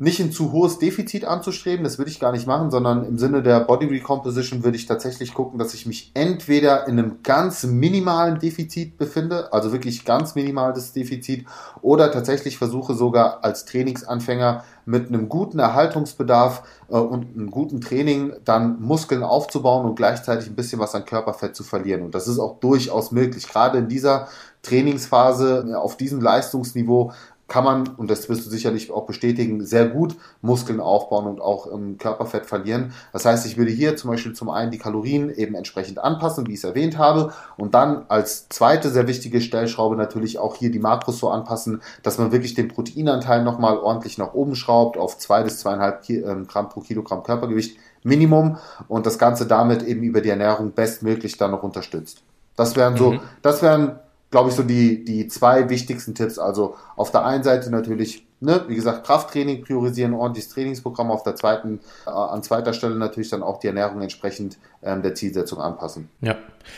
nicht 0.03 0.21
ein 0.21 0.33
zu 0.33 0.53
hohes 0.53 0.79
Defizit 0.79 1.25
anzustreben, 1.25 1.85
das 1.85 1.97
würde 1.97 2.11
ich 2.11 2.19
gar 2.19 2.33
nicht 2.33 2.47
machen, 2.47 2.71
sondern 2.71 3.05
im 3.05 3.19
Sinne 3.19 3.43
der 3.43 3.61
Body 3.61 3.87
Recomposition 3.87 4.65
würde 4.65 4.77
ich 4.77 4.87
tatsächlich 4.87 5.33
gucken, 5.33 5.59
dass 5.59 5.75
ich 5.75 5.87
mich 5.87 6.11
entweder 6.15 6.89
in 6.89 6.99
einem 6.99 7.23
ganz 7.23 7.63
minimalen 7.65 8.39
Defizit 8.41 8.99
befinde, 8.99 9.53
also 9.53 9.71
wirklich 9.71 10.05
ganz 10.05 10.35
minimales 10.35 10.93
Defizit, 10.93 11.47
oder 11.83 12.11
tatsächlich 12.11 12.59
versuche 12.59 12.95
sogar 12.95 13.45
als 13.45 13.65
Trainingsanfänger 13.67 14.65
mit 14.87 15.09
einem 15.09 15.29
guten 15.29 15.61
Erhaltungsbedarf 15.61 16.65
äh, 16.89 16.97
und 16.97 17.37
einem 17.37 17.51
guten 17.53 17.81
Training 17.81 18.33
dann 18.45 18.81
Muskeln 18.81 19.23
aufzubauen 19.23 19.85
und 19.85 19.95
gleichzeitig 19.95 20.49
ein 20.49 20.57
bisschen 20.57 20.81
was 20.81 20.97
an 20.97 21.05
Körperfett 21.05 21.55
zu 21.55 21.63
verlieren. 21.63 22.03
Und 22.03 22.17
das 22.17 22.27
ist 22.27 22.41
auch 22.41 22.59
durchaus 22.59 23.13
möglich. 23.13 23.47
Gerade 23.47 23.79
in 23.79 23.89
dieser 23.89 24.27
Trainingsphase 24.63 25.79
auf 25.79 25.97
diesem 25.97 26.21
Leistungsniveau 26.21 27.13
kann 27.53 27.65
man, 27.65 27.87
und 27.87 28.11
das 28.11 28.31
wirst 28.31 28.47
du 28.47 28.51
sicherlich 28.51 28.91
auch 28.91 29.05
bestätigen, 29.05 29.67
sehr 29.67 29.87
gut 29.87 30.17
Muskeln 30.41 30.81
aufbauen 30.81 31.27
und 31.27 31.43
auch 31.43 31.71
ähm, 31.71 31.99
Körperfett 31.99 32.47
verlieren. 32.47 32.95
Das 33.13 33.27
heißt, 33.27 33.45
ich 33.45 33.59
würde 33.59 33.71
hier 33.71 33.95
zum 33.95 34.11
Beispiel 34.11 34.33
zum 34.33 34.49
einen 34.49 34.71
die 34.71 34.79
Kalorien 34.79 35.29
eben 35.29 35.55
entsprechend 35.55 35.99
anpassen, 35.99 36.47
wie 36.47 36.53
ich 36.53 36.61
es 36.61 36.65
erwähnt 36.65 36.97
habe, 36.97 37.35
und 37.59 37.75
dann 37.75 38.07
als 38.09 38.49
zweite 38.49 38.89
sehr 38.89 39.07
wichtige 39.07 39.43
Stellschraube 39.43 39.97
natürlich 39.97 40.39
auch 40.39 40.57
hier 40.57 40.71
die 40.71 40.79
Makros 40.79 41.19
so 41.19 41.29
anpassen, 41.29 41.83
dass 42.03 42.17
man 42.17 42.33
wirklich 42.33 42.55
den 42.55 42.69
Proteinanteil 42.69 43.45
nochmal 43.45 43.77
ordentlich 43.77 44.17
nach 44.17 44.33
oben 44.33 44.55
schraubt 44.55 44.97
auf 44.97 45.19
zwei 45.19 45.43
bis 45.43 45.59
zweieinhalb 45.59 46.09
ähm, 46.09 46.47
Gramm 46.47 46.71
pro 46.71 46.81
Kilogramm 46.81 47.23
Körpergewicht 47.23 47.77
Minimum 48.03 48.57
und 48.89 49.05
das 49.05 49.19
Ganze 49.19 49.47
damit 49.47 49.83
eben 49.83 50.03
über 50.03 50.23
die 50.23 50.31
Ernährung 50.31 50.73
bestmöglich 50.73 51.37
dann 51.37 51.51
noch 51.51 51.63
unterstützt. 51.63 52.23
Das 52.57 52.77
wären 52.77 52.97
so, 52.97 53.13
mhm. 53.13 53.21
das 53.43 53.61
wären 53.61 53.99
glaube 54.33 54.51
ich, 54.51 54.57
so 54.57 54.65
die, 54.65 55.05
die 55.05 55.29
zwei 55.29 55.69
wichtigsten 55.69 56.17
Tipps. 56.17 56.41
Also 56.41 56.75
auf 56.97 57.13
der 57.13 57.25
einen 57.25 57.45
Seite 57.45 57.71
natürlich, 57.71 58.27
ne, 58.43 58.65
wie 58.69 58.75
gesagt, 58.75 59.07
Krafttraining 59.07 59.63
priorisieren, 59.63 60.13
ordentliches 60.15 60.53
Trainingsprogramm. 60.53 61.11
Auf 61.11 61.23
der 61.23 61.37
zweiten, 61.37 61.81
äh, 62.07 62.11
an 62.11 62.43
zweiter 62.43 62.73
Stelle 62.73 62.97
natürlich 62.97 63.31
dann 63.31 63.43
auch 63.43 63.59
die 63.59 63.69
Ernährung 63.69 64.03
entsprechend 64.03 64.59
ähm, 64.83 65.03
der 65.03 65.15
Zielsetzung 65.15 65.61
anpassen. 65.61 66.09
Ja, 66.21 66.37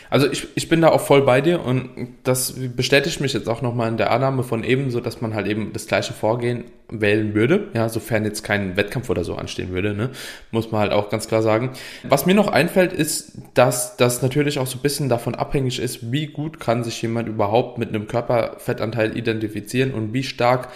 also 0.09 0.27
ich, 0.27 0.47
ich 0.55 0.69
bin 0.69 0.81
da 0.81 0.89
auch 0.89 1.01
voll 1.01 1.23
bei 1.23 1.41
dir 1.41 1.63
und 1.63 1.89
das 2.23 2.53
bestätigt 2.75 3.19
mich 3.19 3.33
jetzt 3.33 3.49
auch 3.49 3.61
nochmal 3.61 3.89
in 3.89 3.97
der 3.97 4.11
Annahme 4.11 4.43
von 4.43 4.63
eben, 4.63 4.91
so 4.91 4.99
dass 4.99 5.21
man 5.21 5.33
halt 5.33 5.47
eben 5.47 5.73
das 5.73 5.87
gleiche 5.87 6.13
Vorgehen 6.13 6.65
wählen 6.87 7.33
würde, 7.33 7.69
ja, 7.73 7.89
sofern 7.89 8.25
jetzt 8.25 8.43
kein 8.43 8.77
Wettkampf 8.77 9.09
oder 9.09 9.23
so 9.23 9.35
anstehen 9.35 9.71
würde, 9.71 9.95
ne, 9.95 10.11
muss 10.51 10.71
man 10.71 10.81
halt 10.81 10.91
auch 10.91 11.09
ganz 11.09 11.27
klar 11.27 11.41
sagen. 11.41 11.71
Was 12.03 12.27
mir 12.27 12.35
noch 12.35 12.47
einfällt, 12.47 12.93
ist, 12.93 13.39
dass 13.55 13.97
das 13.97 14.21
natürlich 14.21 14.59
auch 14.59 14.67
so 14.67 14.77
ein 14.77 14.81
bisschen 14.81 15.09
davon 15.09 15.33
abhängig 15.33 15.79
ist, 15.79 16.11
wie 16.11 16.27
gut 16.27 16.59
kann 16.59 16.83
sich 16.83 17.01
jemand 17.01 17.27
überhaupt 17.27 17.79
mit 17.79 17.89
einem 17.89 18.07
Körperfettanteil 18.07 19.17
identifizieren 19.17 19.93
und 19.93 20.13
wie 20.13 20.23
stark 20.23 20.69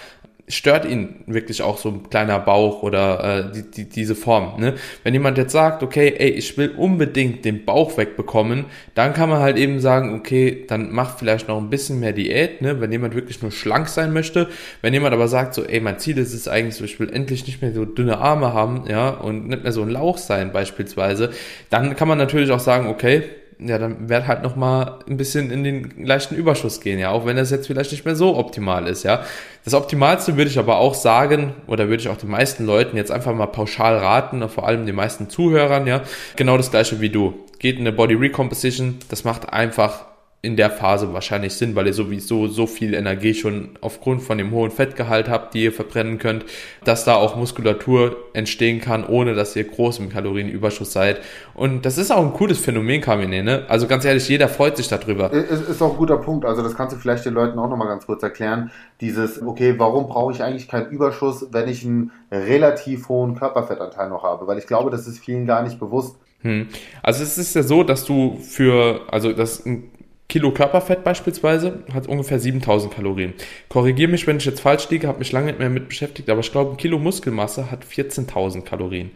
stört 0.49 0.85
ihn 0.85 1.23
wirklich 1.27 1.61
auch 1.61 1.77
so 1.77 1.89
ein 1.89 2.09
kleiner 2.09 2.39
Bauch 2.39 2.81
oder 2.81 3.49
äh, 3.49 3.51
die, 3.53 3.71
die, 3.71 3.89
diese 3.89 4.15
Form. 4.15 4.59
Ne? 4.59 4.73
Wenn 5.03 5.13
jemand 5.13 5.37
jetzt 5.37 5.51
sagt, 5.51 5.83
okay, 5.83 6.13
ey, 6.17 6.29
ich 6.29 6.57
will 6.57 6.71
unbedingt 6.75 7.45
den 7.45 7.65
Bauch 7.65 7.97
wegbekommen, 7.97 8.65
dann 8.95 9.13
kann 9.13 9.29
man 9.29 9.39
halt 9.39 9.57
eben 9.57 9.79
sagen, 9.79 10.15
okay, 10.15 10.65
dann 10.67 10.91
mach 10.91 11.17
vielleicht 11.17 11.47
noch 11.47 11.57
ein 11.57 11.69
bisschen 11.69 11.99
mehr 11.99 12.13
Diät, 12.13 12.61
ne? 12.61 12.81
wenn 12.81 12.91
jemand 12.91 13.13
wirklich 13.13 13.41
nur 13.43 13.51
schlank 13.51 13.87
sein 13.87 14.11
möchte. 14.11 14.49
Wenn 14.81 14.93
jemand 14.93 15.13
aber 15.13 15.27
sagt, 15.27 15.53
so, 15.53 15.63
ey, 15.63 15.79
mein 15.79 15.99
Ziel 15.99 16.17
ist 16.17 16.33
es 16.33 16.47
eigentlich 16.47 16.75
so, 16.75 16.83
ich 16.83 16.99
will 16.99 17.13
endlich 17.13 17.45
nicht 17.45 17.61
mehr 17.61 17.71
so 17.71 17.85
dünne 17.85 18.17
Arme 18.17 18.51
haben, 18.53 18.85
ja, 18.89 19.09
und 19.09 19.47
nicht 19.47 19.63
mehr 19.63 19.71
so 19.71 19.83
ein 19.83 19.89
Lauch 19.89 20.17
sein 20.17 20.51
beispielsweise, 20.51 21.29
dann 21.69 21.95
kann 21.95 22.07
man 22.07 22.17
natürlich 22.17 22.51
auch 22.51 22.59
sagen, 22.59 22.87
okay, 22.87 23.23
ja, 23.59 23.77
dann 23.77 24.07
wird 24.07 24.27
halt 24.27 24.41
noch 24.41 24.55
mal 24.55 24.99
ein 25.07 25.17
bisschen 25.17 25.51
in 25.51 25.63
den 25.63 26.05
leichten 26.05 26.35
Überschuss 26.35 26.79
gehen, 26.79 26.97
ja, 26.97 27.11
auch 27.11 27.25
wenn 27.25 27.35
das 27.35 27.51
jetzt 27.51 27.67
vielleicht 27.67 27.91
nicht 27.91 28.05
mehr 28.05 28.15
so 28.15 28.37
optimal 28.37 28.87
ist, 28.87 29.03
ja. 29.03 29.23
Das 29.65 29.73
Optimalste 29.73 30.37
würde 30.37 30.49
ich 30.49 30.57
aber 30.57 30.77
auch 30.77 30.93
sagen, 30.93 31.53
oder 31.67 31.89
würde 31.89 32.01
ich 32.01 32.09
auch 32.09 32.17
den 32.17 32.29
meisten 32.29 32.65
Leuten 32.65 32.95
jetzt 32.95 33.11
einfach 33.11 33.33
mal 33.33 33.47
pauschal 33.47 33.97
raten, 33.97 34.47
vor 34.47 34.65
allem 34.65 34.85
den 34.85 34.95
meisten 34.95 35.29
Zuhörern, 35.29 35.87
ja, 35.87 36.01
genau 36.35 36.57
das 36.57 36.71
gleiche 36.71 37.01
wie 37.01 37.09
du. 37.09 37.33
Geht 37.59 37.75
in 37.75 37.81
eine 37.81 37.91
Body 37.91 38.15
Recomposition, 38.15 38.99
das 39.09 39.25
macht 39.25 39.51
einfach 39.51 40.05
in 40.41 40.55
der 40.55 40.69
Phase 40.69 41.11
wahrscheinlich 41.13 41.53
Sinn, 41.55 41.75
weil 41.75 41.87
ihr 41.87 41.93
sowieso 41.93 42.47
so 42.47 42.65
viel 42.65 42.93
Energie 42.93 43.33
schon 43.33 43.71
aufgrund 43.81 44.21
von 44.21 44.37
dem 44.37 44.51
hohen 44.51 44.71
Fettgehalt 44.71 45.27
habt, 45.27 45.53
die 45.53 45.65
ihr 45.65 45.73
verbrennen 45.73 46.17
könnt, 46.17 46.45
dass 46.85 47.03
da 47.03 47.15
auch 47.15 47.35
Muskulatur 47.35 48.15
entstehen 48.31 48.79
kann, 48.79 49.05
ohne 49.05 49.33
dass 49.33 49.57
ihr 49.57 49.65
groß 49.65 49.99
im 49.99 50.07
Kalorienüberschuss 50.07 50.93
seid. 50.93 51.19
Und 51.55 51.85
das 51.85 51.97
ist 51.97 52.09
auch 52.09 52.23
ein 52.23 52.31
cooles 52.31 52.57
Phänomen, 52.57 53.01
Kamine, 53.01 53.43
ne? 53.43 53.65
Also 53.67 53.85
ganz 53.85 54.05
ehrlich, 54.05 54.29
jeder 54.29 54.47
freut 54.47 54.77
sich 54.77 54.87
darüber. 54.87 55.29
Ist, 55.33 55.67
ist 55.67 55.81
auch 55.81 55.91
ein 55.91 55.97
guter 55.97 56.17
Punkt. 56.17 56.45
Also 56.45 56.63
das 56.63 56.73
kannst 56.73 56.95
du 56.95 56.99
vielleicht 56.99 57.25
den 57.25 57.33
Leuten 57.33 57.59
auch 57.59 57.69
nochmal 57.69 57.89
ganz 57.89 58.05
kurz 58.05 58.23
erklären. 58.23 58.71
Dieses, 59.01 59.41
okay, 59.41 59.75
warum 59.77 60.07
brauche 60.07 60.31
ich 60.31 60.41
eigentlich 60.41 60.69
keinen 60.69 60.89
Überschuss, 60.89 61.47
wenn 61.51 61.67
ich 61.67 61.83
einen 61.85 62.11
relativ 62.31 63.09
hohen 63.09 63.35
Körperfettanteil 63.35 64.07
noch 64.07 64.23
habe? 64.23 64.47
Weil 64.47 64.57
ich 64.57 64.67
glaube, 64.67 64.89
das 64.89 65.05
ist 65.05 65.19
vielen 65.19 65.45
gar 65.45 65.63
nicht 65.63 65.81
bewusst. 65.81 66.15
Hm. 66.43 66.69
Also 67.03 67.23
es 67.23 67.37
ist 67.37 67.53
ja 67.55 67.63
so, 67.63 67.83
dass 67.83 68.05
du 68.05 68.37
für, 68.41 69.01
also 69.11 69.33
das 69.33 69.65
ein 69.65 69.91
Kilo 70.29 70.51
Körperfett 70.51 71.03
beispielsweise 71.03 71.83
hat 71.91 72.07
ungefähr 72.07 72.39
7000 72.39 72.93
Kalorien. 72.93 73.33
Korrigiere 73.67 74.11
mich, 74.11 74.27
wenn 74.27 74.37
ich 74.37 74.45
jetzt 74.45 74.61
falsch 74.61 74.87
liege, 74.89 75.07
habe 75.07 75.19
mich 75.19 75.31
lange 75.31 75.47
nicht 75.47 75.59
mehr 75.59 75.71
mit 75.71 75.89
beschäftigt, 75.89 76.29
aber 76.29 76.41
ich 76.41 76.51
glaube, 76.51 76.71
ein 76.71 76.77
Kilo 76.77 76.99
Muskelmasse 76.99 77.71
hat 77.71 77.83
14.000 77.83 78.61
Kalorien. 78.61 79.09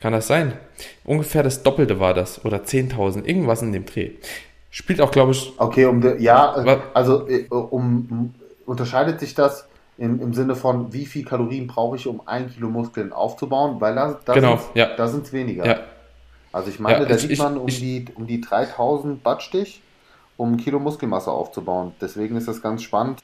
Kann 0.00 0.12
das 0.12 0.28
sein? 0.28 0.52
Ungefähr 1.04 1.42
das 1.42 1.62
Doppelte 1.64 1.98
war 2.00 2.14
das 2.14 2.44
oder 2.44 2.58
10.000, 2.58 3.24
irgendwas 3.24 3.62
in 3.62 3.72
dem 3.72 3.86
Dreh. 3.86 4.12
Spielt 4.70 5.00
auch, 5.00 5.10
glaube 5.10 5.32
ich. 5.32 5.52
Okay, 5.58 5.84
um 5.86 6.00
de, 6.00 6.20
ja, 6.22 6.52
also 6.94 7.28
äh, 7.28 7.44
um, 7.50 8.32
unterscheidet 8.64 9.20
sich 9.20 9.34
das 9.34 9.66
im, 9.98 10.20
im 10.22 10.32
Sinne 10.32 10.54
von, 10.54 10.92
wie 10.92 11.06
viel 11.06 11.24
Kalorien 11.24 11.66
brauche 11.66 11.96
ich, 11.96 12.06
um 12.06 12.22
ein 12.26 12.50
Kilo 12.52 12.68
Muskeln 12.68 13.12
aufzubauen? 13.12 13.80
Weil 13.80 13.94
da, 13.96 14.18
da 14.24 14.32
genau, 14.32 14.56
sind 14.56 14.76
ja. 14.76 14.94
es 14.96 15.32
weniger. 15.32 15.66
Ja. 15.66 15.80
Also 16.52 16.70
ich 16.70 16.78
meine, 16.78 17.00
Ja, 17.00 17.04
da 17.06 17.14
ich- 17.16 17.20
sieht 17.22 17.30
ich- 17.32 17.38
man 17.38 17.56
um 17.58 17.68
ich- 17.68 17.80
die 17.80 18.04
um 18.14 18.26
die 18.26 18.40
3000 18.40 19.22
Battstich, 19.22 19.82
um 20.42 20.56
Kilo 20.56 20.80
Muskelmasse 20.80 21.30
aufzubauen. 21.30 21.92
Deswegen 22.00 22.36
ist 22.36 22.48
das 22.48 22.60
ganz 22.60 22.82
spannend. 22.82 23.20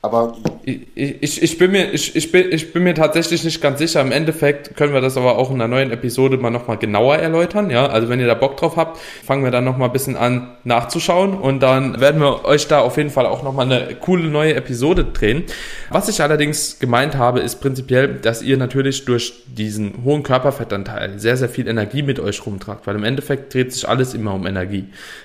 Aber 0.00 0.36
Ich, 0.62 0.80
ich, 0.94 1.42
ich, 1.42 1.58
bin 1.58 1.72
mir, 1.72 1.92
ich, 1.92 2.14
ich, 2.14 2.30
bin, 2.30 2.52
ich 2.52 2.72
bin 2.72 2.84
mir 2.84 2.94
tatsächlich 2.94 3.42
nicht 3.42 3.60
ganz 3.60 3.80
sicher. 3.80 4.00
Im 4.00 4.12
Endeffekt 4.12 4.76
können 4.76 4.92
wir 4.92 5.00
das 5.00 5.16
aber 5.16 5.36
auch 5.38 5.50
in 5.50 5.56
einer 5.56 5.66
neuen 5.66 5.90
Episode 5.90 6.36
mal 6.36 6.50
nochmal 6.50 6.76
genauer 6.76 7.16
erläutern. 7.16 7.68
Ja, 7.70 7.86
also 7.86 8.08
wenn 8.08 8.20
ihr 8.20 8.28
da 8.28 8.34
Bock 8.34 8.56
drauf 8.56 8.76
habt, 8.76 9.00
fangen 9.24 9.42
wir 9.42 9.50
dann 9.50 9.64
nochmal 9.64 9.88
ein 9.88 9.92
bisschen 9.92 10.16
an 10.16 10.56
nachzuschauen 10.62 11.34
und 11.34 11.60
dann 11.64 12.00
werden 12.00 12.20
wir 12.20 12.44
euch 12.44 12.68
da 12.68 12.78
auf 12.78 12.96
jeden 12.96 13.10
Fall 13.10 13.26
auch 13.26 13.42
nochmal 13.42 13.66
eine 13.66 13.96
coole 13.96 14.28
neue 14.28 14.54
Episode 14.54 15.04
drehen. 15.04 15.42
Was 15.90 16.08
ich 16.08 16.22
allerdings 16.22 16.78
gemeint 16.78 17.16
habe, 17.16 17.40
ist 17.40 17.56
prinzipiell, 17.56 18.14
dass 18.14 18.40
ihr 18.40 18.56
natürlich 18.56 19.04
durch 19.04 19.42
diesen 19.46 20.04
hohen 20.04 20.22
Körperfettanteil 20.22 21.18
sehr, 21.18 21.36
sehr 21.36 21.48
viel 21.48 21.66
Energie 21.66 22.02
mit 22.02 22.20
euch 22.20 22.46
rumtragt, 22.46 22.86
weil 22.86 22.94
im 22.94 23.04
Endeffekt 23.04 23.52
dreht 23.52 23.72
sich 23.72 23.88
alles 23.88 24.14
immer 24.14 24.34
um 24.34 24.46
Energie. 24.46 24.84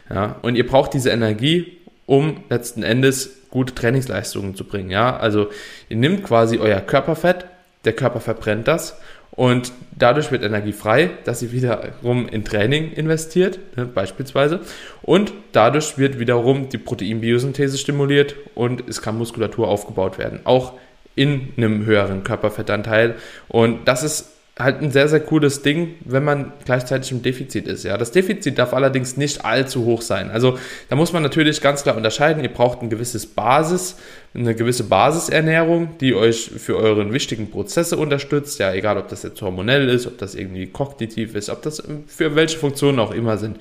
Ja, 0.10 0.38
und 0.42 0.56
ihr 0.56 0.66
braucht 0.66 0.96
diese 0.96 1.12
Energie, 1.12 1.78
um 2.06 2.38
letzten 2.50 2.84
Endes 2.84 3.43
gute 3.54 3.76
Trainingsleistungen 3.76 4.56
zu 4.56 4.64
bringen. 4.64 4.90
Ja, 4.90 5.16
also 5.16 5.50
ihr 5.88 5.98
nehmt 5.98 6.24
quasi 6.24 6.58
euer 6.58 6.82
Körperfett, 6.82 7.46
der 7.86 7.94
Körper 7.94 8.20
verbrennt 8.20 8.68
das 8.68 8.98
und 9.30 9.72
dadurch 9.96 10.32
wird 10.32 10.44
Energie 10.44 10.72
frei, 10.72 11.12
dass 11.26 11.44
ihr 11.44 11.52
wiederum 11.52 12.28
in 12.28 12.44
Training 12.44 12.94
investiert, 12.94 13.60
ne, 13.78 13.86
beispielsweise. 13.86 14.62
Und 15.04 15.34
dadurch 15.52 16.00
wird 16.00 16.18
wiederum 16.18 16.70
die 16.70 16.80
Proteinbiosynthese 16.80 17.78
stimuliert 17.78 18.34
und 18.56 18.90
es 18.90 19.04
kann 19.04 19.20
Muskulatur 19.20 19.68
aufgebaut 19.68 20.18
werden. 20.18 20.40
Auch 20.46 20.74
in 21.14 21.54
einem 21.56 21.86
höheren 21.86 22.24
Körperfettanteil. 22.24 23.16
Und 23.50 23.88
das 23.88 24.02
ist 24.02 24.33
halt 24.60 24.84
ein 24.84 24.92
sehr, 24.92 25.08
sehr 25.08 25.20
cooles 25.20 25.64
Ding, 25.64 25.96
wenn 26.02 26.24
man 26.24 26.54
gleichzeitig 26.64 27.12
im 27.12 27.24
Defizit 27.24 27.68
ist. 27.68 27.84
Ja, 27.84 27.98
das 27.98 28.12
Defizit 28.12 28.60
darf 28.60 28.74
allerdings 28.74 29.18
nicht 29.18 29.44
allzu 29.44 29.86
hoch 29.86 30.04
sein. 30.04 30.30
Also 30.30 30.60
da 30.90 30.96
muss 30.96 31.12
man 31.12 31.24
natürlich 31.24 31.60
ganz 31.60 31.82
klar 31.82 31.98
unterscheiden. 31.98 32.44
Ihr 32.44 32.54
braucht 32.54 32.84
ein 32.84 32.92
gewisses 32.92 33.26
Basis, 33.26 33.98
eine 34.36 34.54
gewisse 34.54 34.84
Basisernährung, 34.84 35.98
die 36.00 36.14
euch 36.14 36.52
für 36.56 36.78
euren 36.78 37.14
wichtigen 37.14 37.50
Prozesse 37.50 37.98
unterstützt. 37.98 38.60
Ja, 38.60 38.72
egal 38.74 38.98
ob 38.98 39.08
das 39.08 39.24
jetzt 39.24 39.42
hormonell 39.42 39.90
ist, 39.90 40.06
ob 40.06 40.20
das 40.20 40.36
irgendwie 40.36 40.68
kognitiv 40.68 41.34
ist, 41.34 41.50
ob 41.50 41.64
das 41.64 41.82
für 42.06 42.36
welche 42.36 42.60
Funktionen 42.60 43.00
auch 43.00 43.12
immer 43.12 43.38
sind. 43.38 43.58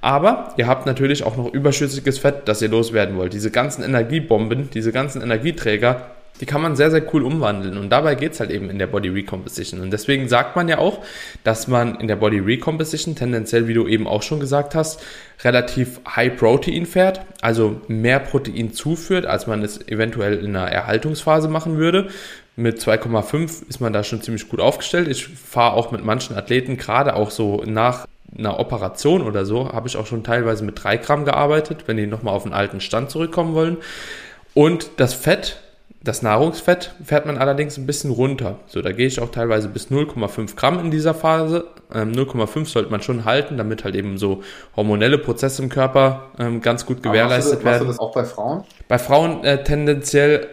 Aber 0.00 0.54
ihr 0.56 0.66
habt 0.66 0.86
natürlich 0.86 1.24
auch 1.24 1.36
noch 1.36 1.52
überschüssiges 1.52 2.18
Fett, 2.18 2.48
das 2.48 2.62
ihr 2.62 2.70
loswerden 2.70 3.18
wollt. 3.18 3.34
Diese 3.34 3.50
ganzen 3.50 3.82
Energiebomben, 3.82 4.70
diese 4.70 4.92
ganzen 4.92 5.20
Energieträger, 5.20 6.12
die 6.40 6.46
kann 6.46 6.62
man 6.62 6.74
sehr, 6.74 6.90
sehr 6.90 7.02
cool 7.14 7.22
umwandeln. 7.22 7.76
Und 7.76 7.90
dabei 7.90 8.14
geht's 8.14 8.40
halt 8.40 8.50
eben 8.50 8.70
in 8.70 8.78
der 8.78 8.86
Body 8.86 9.08
Recomposition. 9.08 9.80
Und 9.80 9.92
deswegen 9.92 10.28
sagt 10.28 10.56
man 10.56 10.68
ja 10.68 10.78
auch, 10.78 11.04
dass 11.44 11.68
man 11.68 11.96
in 12.00 12.08
der 12.08 12.16
Body 12.16 12.38
Recomposition 12.38 13.14
tendenziell, 13.14 13.68
wie 13.68 13.74
du 13.74 13.86
eben 13.86 14.06
auch 14.06 14.22
schon 14.22 14.40
gesagt 14.40 14.74
hast, 14.74 15.02
relativ 15.44 16.00
High 16.08 16.36
Protein 16.36 16.86
fährt, 16.86 17.20
also 17.40 17.80
mehr 17.88 18.18
Protein 18.18 18.72
zuführt, 18.72 19.26
als 19.26 19.46
man 19.46 19.62
es 19.62 19.86
eventuell 19.88 20.38
in 20.38 20.56
einer 20.56 20.70
Erhaltungsphase 20.70 21.48
machen 21.48 21.76
würde. 21.76 22.08
Mit 22.56 22.78
2,5 22.78 23.68
ist 23.68 23.80
man 23.80 23.92
da 23.92 24.02
schon 24.02 24.22
ziemlich 24.22 24.48
gut 24.48 24.60
aufgestellt. 24.60 25.08
Ich 25.08 25.28
fahre 25.28 25.74
auch 25.74 25.92
mit 25.92 26.04
manchen 26.04 26.36
Athleten, 26.36 26.76
gerade 26.76 27.14
auch 27.14 27.30
so 27.30 27.62
nach 27.66 28.06
einer 28.36 28.60
Operation 28.60 29.22
oder 29.22 29.44
so, 29.44 29.72
habe 29.72 29.88
ich 29.88 29.96
auch 29.96 30.06
schon 30.06 30.24
teilweise 30.24 30.64
mit 30.64 30.82
3 30.82 30.98
Gramm 30.98 31.24
gearbeitet, 31.24 31.84
wenn 31.86 31.96
die 31.96 32.06
nochmal 32.06 32.34
auf 32.34 32.44
den 32.44 32.52
alten 32.52 32.80
Stand 32.80 33.10
zurückkommen 33.10 33.54
wollen. 33.54 33.78
Und 34.54 34.90
das 34.98 35.14
Fett, 35.14 35.60
das 36.02 36.22
Nahrungsfett 36.22 36.94
fährt 37.04 37.26
man 37.26 37.36
allerdings 37.36 37.76
ein 37.76 37.86
bisschen 37.86 38.10
runter. 38.10 38.56
So, 38.66 38.80
da 38.80 38.92
gehe 38.92 39.06
ich 39.06 39.20
auch 39.20 39.30
teilweise 39.30 39.68
bis 39.68 39.88
0,5 39.90 40.56
Gramm 40.56 40.78
in 40.80 40.90
dieser 40.90 41.12
Phase. 41.12 41.66
Ähm, 41.92 42.12
0,5 42.12 42.66
sollte 42.66 42.90
man 42.90 43.02
schon 43.02 43.24
halten, 43.26 43.58
damit 43.58 43.84
halt 43.84 43.94
eben 43.94 44.16
so 44.16 44.42
hormonelle 44.76 45.18
Prozesse 45.18 45.62
im 45.62 45.68
Körper 45.68 46.30
ähm, 46.38 46.62
ganz 46.62 46.86
gut 46.86 47.02
gewährleistet 47.02 47.62
machst 47.64 47.64
du, 47.64 47.64
das- 47.64 47.64
machst 47.64 47.74
werden. 47.74 47.86
du 47.86 47.92
das 47.92 47.98
auch 47.98 48.14
bei 48.14 48.24
Frauen? 48.24 48.64
Bei 48.88 48.98
Frauen 48.98 49.44
äh, 49.44 49.62
tendenziell 49.62 50.46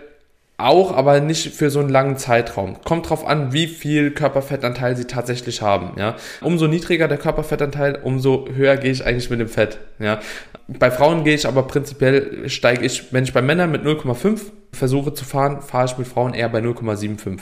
auch, 0.57 0.95
aber 0.95 1.19
nicht 1.19 1.53
für 1.53 1.69
so 1.69 1.79
einen 1.79 1.89
langen 1.89 2.17
Zeitraum. 2.17 2.81
Kommt 2.83 3.09
drauf 3.09 3.27
an, 3.27 3.53
wie 3.53 3.67
viel 3.67 4.11
Körperfettanteil 4.11 4.97
sie 4.97 5.05
tatsächlich 5.05 5.61
haben. 5.61 5.91
Ja, 5.97 6.15
umso 6.41 6.67
niedriger 6.67 7.07
der 7.07 7.19
Körperfettanteil, 7.19 7.99
umso 8.03 8.47
höher 8.51 8.75
gehe 8.77 8.91
ich 8.91 9.05
eigentlich 9.05 9.29
mit 9.29 9.39
dem 9.39 9.49
Fett. 9.49 9.79
Ja, 9.99 10.19
bei 10.67 10.89
Frauen 10.89 11.23
gehe 11.23 11.35
ich 11.35 11.47
aber 11.47 11.63
prinzipiell 11.63 12.49
steige 12.49 12.85
ich, 12.85 13.13
wenn 13.13 13.23
ich 13.23 13.33
bei 13.33 13.41
Männern 13.41 13.71
mit 13.71 13.83
0,5 13.83 14.41
Versuche 14.71 15.13
zu 15.13 15.25
fahren, 15.25 15.61
fahre 15.61 15.85
ich 15.85 15.97
mit 15.97 16.07
Frauen 16.07 16.33
eher 16.33 16.49
bei 16.49 16.59
0,75. 16.59 17.39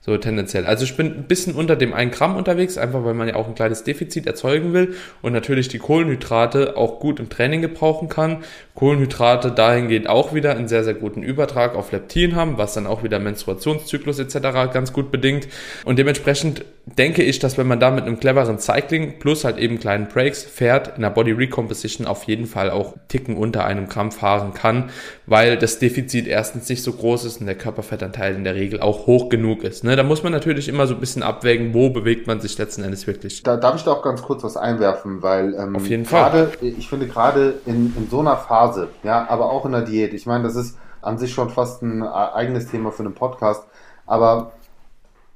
So 0.00 0.16
tendenziell. 0.16 0.64
Also 0.64 0.84
ich 0.84 0.96
bin 0.96 1.06
ein 1.08 1.24
bisschen 1.24 1.54
unter 1.54 1.76
dem 1.76 1.92
1 1.92 2.16
Gramm 2.16 2.36
unterwegs, 2.36 2.78
einfach 2.78 3.04
weil 3.04 3.14
man 3.14 3.28
ja 3.28 3.34
auch 3.34 3.48
ein 3.48 3.54
kleines 3.54 3.84
Defizit 3.84 4.26
erzeugen 4.26 4.72
will 4.72 4.94
und 5.22 5.32
natürlich 5.32 5.68
die 5.68 5.78
Kohlenhydrate 5.78 6.76
auch 6.76 7.00
gut 7.00 7.20
im 7.20 7.28
Training 7.28 7.60
gebrauchen 7.62 8.08
kann. 8.08 8.38
Kohlenhydrate 8.74 9.50
dahingehend 9.50 10.08
auch 10.08 10.32
wieder 10.32 10.52
einen 10.52 10.68
sehr, 10.68 10.84
sehr 10.84 10.94
guten 10.94 11.22
Übertrag 11.22 11.74
auf 11.74 11.90
Leptin 11.90 12.36
haben, 12.36 12.58
was 12.58 12.74
dann 12.74 12.86
auch 12.86 13.02
wieder 13.02 13.18
Menstruationszyklus 13.18 14.20
etc. 14.20 14.72
ganz 14.72 14.92
gut 14.92 15.10
bedingt. 15.10 15.48
Und 15.84 15.98
dementsprechend 15.98 16.64
denke 16.86 17.24
ich, 17.24 17.40
dass 17.40 17.58
wenn 17.58 17.66
man 17.66 17.80
da 17.80 17.90
mit 17.90 18.04
einem 18.04 18.20
cleveren 18.20 18.60
Cycling 18.60 19.18
plus 19.18 19.44
halt 19.44 19.58
eben 19.58 19.80
kleinen 19.80 20.06
Breaks 20.06 20.44
fährt, 20.44 20.96
in 20.96 21.02
der 21.02 21.10
Body 21.10 21.32
Recomposition 21.32 22.06
auf 22.06 22.24
jeden 22.24 22.46
Fall 22.46 22.70
auch 22.70 22.94
Ticken 23.08 23.36
unter 23.36 23.64
einem 23.64 23.88
Gramm 23.88 24.12
fahren 24.12 24.54
kann, 24.54 24.90
weil 25.26 25.58
das 25.58 25.80
Defizit 25.80 26.28
erstens 26.28 26.68
nicht 26.68 26.82
so 26.82 26.92
groß 26.92 27.24
ist 27.24 27.40
und 27.40 27.46
der 27.46 27.56
Körperfettanteil 27.56 28.36
in 28.36 28.44
der 28.44 28.54
Regel 28.54 28.80
auch 28.80 29.06
hoch 29.06 29.28
genug 29.28 29.64
ist. 29.64 29.82
Ne? 29.88 29.96
Da 29.96 30.02
muss 30.02 30.22
man 30.22 30.32
natürlich 30.32 30.68
immer 30.68 30.86
so 30.86 30.92
ein 30.92 31.00
bisschen 31.00 31.22
abwägen, 31.22 31.72
wo 31.72 31.88
bewegt 31.88 32.26
man 32.26 32.40
sich 32.40 32.58
letzten 32.58 32.84
Endes 32.84 33.06
wirklich. 33.06 33.42
Da 33.42 33.56
darf 33.56 33.76
ich 33.76 33.84
da 33.84 33.92
auch 33.92 34.02
ganz 34.02 34.22
kurz 34.22 34.44
was 34.44 34.58
einwerfen, 34.58 35.22
weil 35.22 35.54
ähm, 35.54 35.76
auf 35.76 35.88
jeden 35.88 36.04
Fall. 36.04 36.50
ich 36.60 36.90
finde 36.90 37.06
gerade 37.06 37.54
in, 37.64 37.96
in 37.96 38.06
so 38.10 38.20
einer 38.20 38.36
Phase, 38.36 38.88
ja, 39.02 39.26
aber 39.30 39.50
auch 39.50 39.64
in 39.64 39.72
der 39.72 39.80
Diät, 39.80 40.12
ich 40.12 40.26
meine, 40.26 40.44
das 40.44 40.56
ist 40.56 40.76
an 41.00 41.16
sich 41.16 41.32
schon 41.32 41.48
fast 41.48 41.80
ein 41.82 42.02
eigenes 42.02 42.66
Thema 42.70 42.92
für 42.92 43.02
einen 43.02 43.14
Podcast, 43.14 43.64
aber 44.04 44.52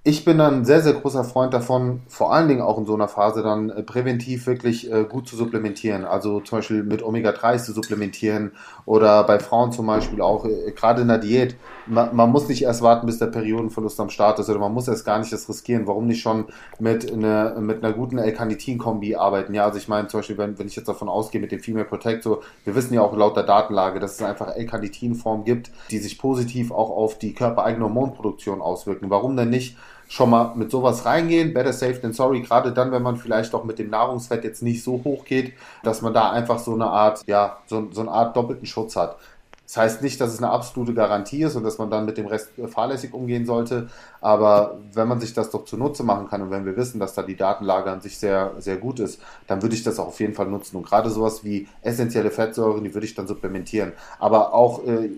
ich 0.04 0.24
bin 0.24 0.38
dann 0.38 0.54
ein 0.54 0.64
sehr, 0.64 0.80
sehr 0.80 0.94
großer 0.94 1.22
Freund 1.22 1.54
davon, 1.54 2.00
vor 2.08 2.32
allen 2.32 2.48
Dingen 2.48 2.60
auch 2.60 2.76
in 2.76 2.86
so 2.86 2.94
einer 2.94 3.06
Phase 3.06 3.40
dann 3.44 3.70
äh, 3.70 3.84
präventiv 3.84 4.48
wirklich 4.48 4.90
äh, 4.90 5.04
gut 5.04 5.28
zu 5.28 5.36
supplementieren. 5.36 6.04
Also 6.04 6.40
zum 6.40 6.58
Beispiel 6.58 6.82
mit 6.82 7.04
Omega-3 7.04 7.58
zu 7.58 7.72
supplementieren 7.72 8.50
oder 8.84 9.22
bei 9.22 9.38
Frauen 9.38 9.70
zum 9.70 9.86
Beispiel 9.86 10.20
auch, 10.20 10.44
äh, 10.44 10.72
gerade 10.72 11.02
in 11.02 11.08
der 11.08 11.18
Diät. 11.18 11.54
Man, 11.86 12.16
man, 12.16 12.32
muss 12.32 12.48
nicht 12.48 12.62
erst 12.62 12.82
warten, 12.82 13.06
bis 13.06 13.18
der 13.18 13.26
Periodenverlust 13.26 14.00
am 14.00 14.10
Start 14.10 14.40
ist 14.40 14.50
oder 14.50 14.58
man 14.58 14.74
muss 14.74 14.88
erst 14.88 15.04
gar 15.04 15.20
nicht 15.20 15.32
das 15.32 15.48
riskieren. 15.48 15.86
Warum 15.86 16.08
nicht 16.08 16.20
schon 16.20 16.46
mit, 16.80 17.12
eine, 17.12 17.54
mit 17.60 17.84
einer 17.84 17.94
guten 17.94 18.18
L-Carnitin-Kombi 18.18 19.14
arbeiten? 19.14 19.54
Ja, 19.54 19.66
also 19.66 19.78
ich 19.78 19.86
meine 19.86 20.08
zum 20.08 20.18
Beispiel, 20.18 20.38
wenn, 20.38 20.58
wenn 20.58 20.66
ich 20.66 20.74
jetzt 20.74 20.88
davon 20.88 21.08
ausgehe 21.08 21.40
mit 21.40 21.52
dem 21.52 21.60
Female 21.60 21.84
Protector, 21.84 22.40
wir 22.64 22.74
wissen 22.74 22.94
ja 22.94 23.02
auch 23.02 23.16
laut 23.16 23.36
der 23.36 23.44
Datenlage, 23.44 24.00
dass 24.00 24.14
es 24.16 24.22
einfach 24.22 24.56
L-Carnitin-Formen 24.56 25.44
gibt, 25.44 25.70
die 25.92 25.98
sich 25.98 26.18
positiv 26.18 26.72
auch 26.72 26.90
auf 26.90 27.18
die 27.18 27.34
körpereigene 27.34 27.84
Hormonproduktion 27.84 28.60
auswirken. 28.60 29.08
Warum 29.08 29.36
denn 29.36 29.50
nicht? 29.50 29.76
Schon 30.12 30.28
mal 30.28 30.52
mit 30.54 30.70
sowas 30.70 31.06
reingehen. 31.06 31.54
Better 31.54 31.72
safe 31.72 31.98
than 31.98 32.12
sorry, 32.12 32.42
gerade 32.42 32.72
dann, 32.72 32.92
wenn 32.92 33.02
man 33.02 33.16
vielleicht 33.16 33.54
auch 33.54 33.64
mit 33.64 33.78
dem 33.78 33.88
Nahrungsfett 33.88 34.44
jetzt 34.44 34.62
nicht 34.62 34.84
so 34.84 35.00
hoch 35.04 35.24
geht, 35.24 35.54
dass 35.82 36.02
man 36.02 36.12
da 36.12 36.30
einfach 36.30 36.58
so 36.58 36.74
eine 36.74 36.86
Art, 36.86 37.22
ja, 37.26 37.56
so, 37.66 37.88
so 37.92 38.02
eine 38.02 38.10
Art 38.10 38.36
doppelten 38.36 38.66
Schutz 38.66 38.94
hat. 38.94 39.16
Das 39.64 39.78
heißt 39.78 40.02
nicht, 40.02 40.20
dass 40.20 40.34
es 40.34 40.42
eine 40.42 40.50
absolute 40.50 40.92
Garantie 40.92 41.44
ist 41.44 41.56
und 41.56 41.64
dass 41.64 41.78
man 41.78 41.88
dann 41.88 42.04
mit 42.04 42.18
dem 42.18 42.26
Rest 42.26 42.50
fahrlässig 42.68 43.14
umgehen 43.14 43.46
sollte. 43.46 43.88
Aber 44.20 44.76
wenn 44.92 45.08
man 45.08 45.18
sich 45.18 45.32
das 45.32 45.48
doch 45.48 45.64
zunutze 45.64 46.02
machen 46.02 46.28
kann 46.28 46.42
und 46.42 46.50
wenn 46.50 46.66
wir 46.66 46.76
wissen, 46.76 47.00
dass 47.00 47.14
da 47.14 47.22
die 47.22 47.36
Datenlage 47.36 47.90
an 47.90 48.02
sich 48.02 48.18
sehr, 48.18 48.52
sehr 48.58 48.76
gut 48.76 49.00
ist, 49.00 49.22
dann 49.46 49.62
würde 49.62 49.74
ich 49.74 49.82
das 49.82 49.98
auch 49.98 50.08
auf 50.08 50.20
jeden 50.20 50.34
Fall 50.34 50.46
nutzen. 50.46 50.76
Und 50.76 50.86
gerade 50.86 51.08
sowas 51.08 51.42
wie 51.42 51.68
essentielle 51.80 52.30
Fettsäuren, 52.30 52.84
die 52.84 52.92
würde 52.92 53.06
ich 53.06 53.14
dann 53.14 53.26
supplementieren. 53.26 53.92
Aber 54.18 54.52
auch, 54.52 54.84
äh, 54.86 55.08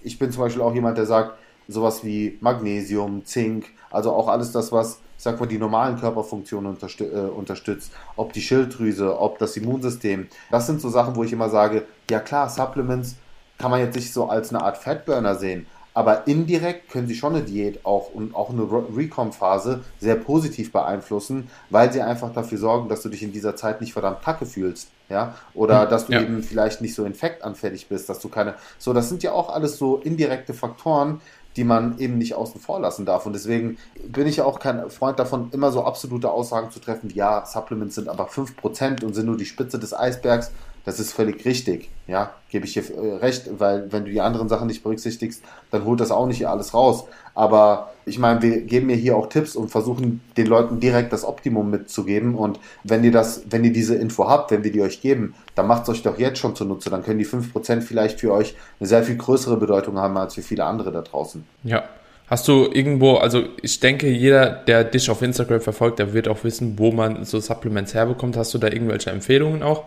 ich 0.00 0.16
bin 0.16 0.30
zum 0.30 0.44
Beispiel 0.44 0.62
auch 0.62 0.74
jemand, 0.74 0.96
der 0.96 1.06
sagt, 1.06 1.32
sowas 1.68 2.04
wie 2.04 2.38
Magnesium, 2.40 3.24
Zink, 3.24 3.66
also 3.90 4.12
auch 4.12 4.28
alles 4.28 4.52
das, 4.52 4.72
was, 4.72 5.00
ich 5.16 5.22
sag 5.22 5.38
mal, 5.38 5.46
die 5.46 5.58
normalen 5.58 5.98
Körperfunktionen 5.98 6.70
unterstü 6.70 7.04
äh, 7.04 7.30
unterstützt, 7.30 7.92
ob 8.16 8.32
die 8.32 8.42
Schilddrüse, 8.42 9.18
ob 9.18 9.38
das 9.38 9.56
Immunsystem. 9.56 10.28
Das 10.50 10.66
sind 10.66 10.80
so 10.80 10.88
Sachen, 10.88 11.16
wo 11.16 11.24
ich 11.24 11.32
immer 11.32 11.48
sage, 11.48 11.86
ja 12.10 12.20
klar, 12.20 12.48
Supplements 12.48 13.16
kann 13.58 13.70
man 13.70 13.80
jetzt 13.80 13.94
nicht 13.94 14.12
so 14.12 14.28
als 14.28 14.50
eine 14.50 14.62
Art 14.62 14.78
Fatburner 14.78 15.36
sehen, 15.36 15.66
aber 15.94 16.26
indirekt 16.26 16.90
können 16.90 17.06
sie 17.06 17.14
schon 17.14 17.36
eine 17.36 17.44
Diät 17.44 17.86
auch 17.86 18.12
und 18.12 18.34
auch 18.34 18.50
eine 18.50 18.62
Recom-Phase 18.62 19.84
sehr 20.00 20.16
positiv 20.16 20.72
beeinflussen, 20.72 21.48
weil 21.70 21.92
sie 21.92 22.02
einfach 22.02 22.32
dafür 22.32 22.58
sorgen, 22.58 22.88
dass 22.88 23.02
du 23.02 23.08
dich 23.08 23.22
in 23.22 23.32
dieser 23.32 23.54
Zeit 23.54 23.80
nicht 23.80 23.92
verdammt 23.92 24.22
kacke 24.22 24.44
fühlst. 24.44 24.88
Ja, 25.10 25.34
oder 25.52 25.82
hm, 25.82 25.90
dass 25.90 26.06
du 26.06 26.14
ja. 26.14 26.22
eben 26.22 26.42
vielleicht 26.42 26.80
nicht 26.80 26.94
so 26.94 27.04
infektanfällig 27.04 27.88
bist, 27.88 28.08
dass 28.08 28.20
du 28.20 28.28
keine. 28.30 28.54
So, 28.78 28.94
das 28.94 29.10
sind 29.10 29.22
ja 29.22 29.32
auch 29.32 29.50
alles 29.50 29.76
so 29.76 29.98
indirekte 29.98 30.54
Faktoren, 30.54 31.20
die 31.56 31.64
man 31.64 31.98
eben 31.98 32.18
nicht 32.18 32.34
außen 32.34 32.60
vor 32.60 32.80
lassen 32.80 33.06
darf. 33.06 33.26
Und 33.26 33.32
deswegen 33.32 33.78
bin 34.06 34.26
ich 34.26 34.42
auch 34.42 34.58
kein 34.58 34.90
Freund 34.90 35.18
davon, 35.18 35.50
immer 35.52 35.70
so 35.70 35.84
absolute 35.84 36.30
Aussagen 36.30 36.70
zu 36.70 36.80
treffen, 36.80 37.10
ja, 37.10 37.44
Supplements 37.46 37.94
sind 37.94 38.08
aber 38.08 38.28
5% 38.28 39.04
und 39.04 39.14
sind 39.14 39.26
nur 39.26 39.36
die 39.36 39.46
Spitze 39.46 39.78
des 39.78 39.94
Eisbergs. 39.94 40.50
Das 40.84 41.00
ist 41.00 41.12
völlig 41.12 41.44
richtig. 41.44 41.88
Ja, 42.06 42.34
gebe 42.50 42.66
ich 42.66 42.74
dir 42.74 42.82
äh, 42.94 43.16
recht, 43.16 43.48
weil 43.58 43.90
wenn 43.90 44.04
du 44.04 44.10
die 44.10 44.20
anderen 44.20 44.48
Sachen 44.48 44.66
nicht 44.66 44.82
berücksichtigst, 44.82 45.42
dann 45.70 45.84
holt 45.84 46.00
das 46.00 46.10
auch 46.10 46.26
nicht 46.26 46.46
alles 46.46 46.74
raus. 46.74 47.04
Aber 47.34 47.92
ich 48.04 48.18
meine, 48.18 48.42
wir 48.42 48.60
geben 48.60 48.86
mir 48.86 48.96
hier 48.96 49.16
auch 49.16 49.28
Tipps 49.28 49.56
und 49.56 49.70
versuchen 49.70 50.20
den 50.36 50.46
Leuten 50.46 50.78
direkt 50.78 51.12
das 51.12 51.24
Optimum 51.24 51.70
mitzugeben. 51.70 52.34
Und 52.34 52.60
wenn 52.82 53.02
ihr 53.02 53.12
das, 53.12 53.44
wenn 53.48 53.64
ihr 53.64 53.72
diese 53.72 53.94
Info 53.94 54.28
habt, 54.28 54.50
wenn 54.50 54.62
wir 54.62 54.72
die 54.72 54.82
euch 54.82 55.00
geben, 55.00 55.34
dann 55.54 55.66
macht 55.66 55.84
es 55.84 55.88
euch 55.88 56.02
doch 56.02 56.18
jetzt 56.18 56.38
schon 56.38 56.54
zunutze. 56.54 56.90
Dann 56.90 57.02
können 57.02 57.18
die 57.18 57.26
5% 57.26 57.80
vielleicht 57.80 58.20
für 58.20 58.32
euch 58.32 58.54
eine 58.78 58.88
sehr 58.88 59.02
viel 59.02 59.16
größere 59.16 59.56
Bedeutung 59.56 59.98
haben 59.98 60.16
als 60.18 60.34
für 60.34 60.42
viele 60.42 60.64
andere 60.64 60.92
da 60.92 61.00
draußen. 61.00 61.44
Ja. 61.64 61.84
Hast 62.26 62.48
du 62.48 62.70
irgendwo, 62.72 63.16
also 63.16 63.42
ich 63.60 63.80
denke, 63.80 64.08
jeder, 64.08 64.48
der 64.48 64.84
dich 64.84 65.10
auf 65.10 65.20
Instagram 65.20 65.60
verfolgt, 65.60 65.98
der 65.98 66.14
wird 66.14 66.26
auch 66.26 66.42
wissen, 66.42 66.78
wo 66.78 66.90
man 66.90 67.24
so 67.26 67.38
Supplements 67.38 67.92
herbekommt. 67.92 68.36
Hast 68.38 68.54
du 68.54 68.58
da 68.58 68.68
irgendwelche 68.68 69.10
Empfehlungen 69.10 69.62
auch? 69.62 69.84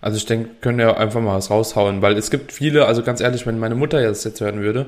Also 0.00 0.16
ich 0.16 0.26
denke, 0.26 0.50
können 0.60 0.78
ja 0.78 0.96
einfach 0.96 1.20
mal 1.20 1.36
was 1.36 1.50
raushauen, 1.50 2.02
weil 2.02 2.16
es 2.16 2.30
gibt 2.30 2.52
viele, 2.52 2.86
also 2.86 3.02
ganz 3.02 3.20
ehrlich, 3.20 3.46
wenn 3.46 3.58
meine 3.58 3.74
Mutter 3.74 4.02
das 4.02 4.24
jetzt 4.24 4.40
hören 4.40 4.60
würde, 4.60 4.86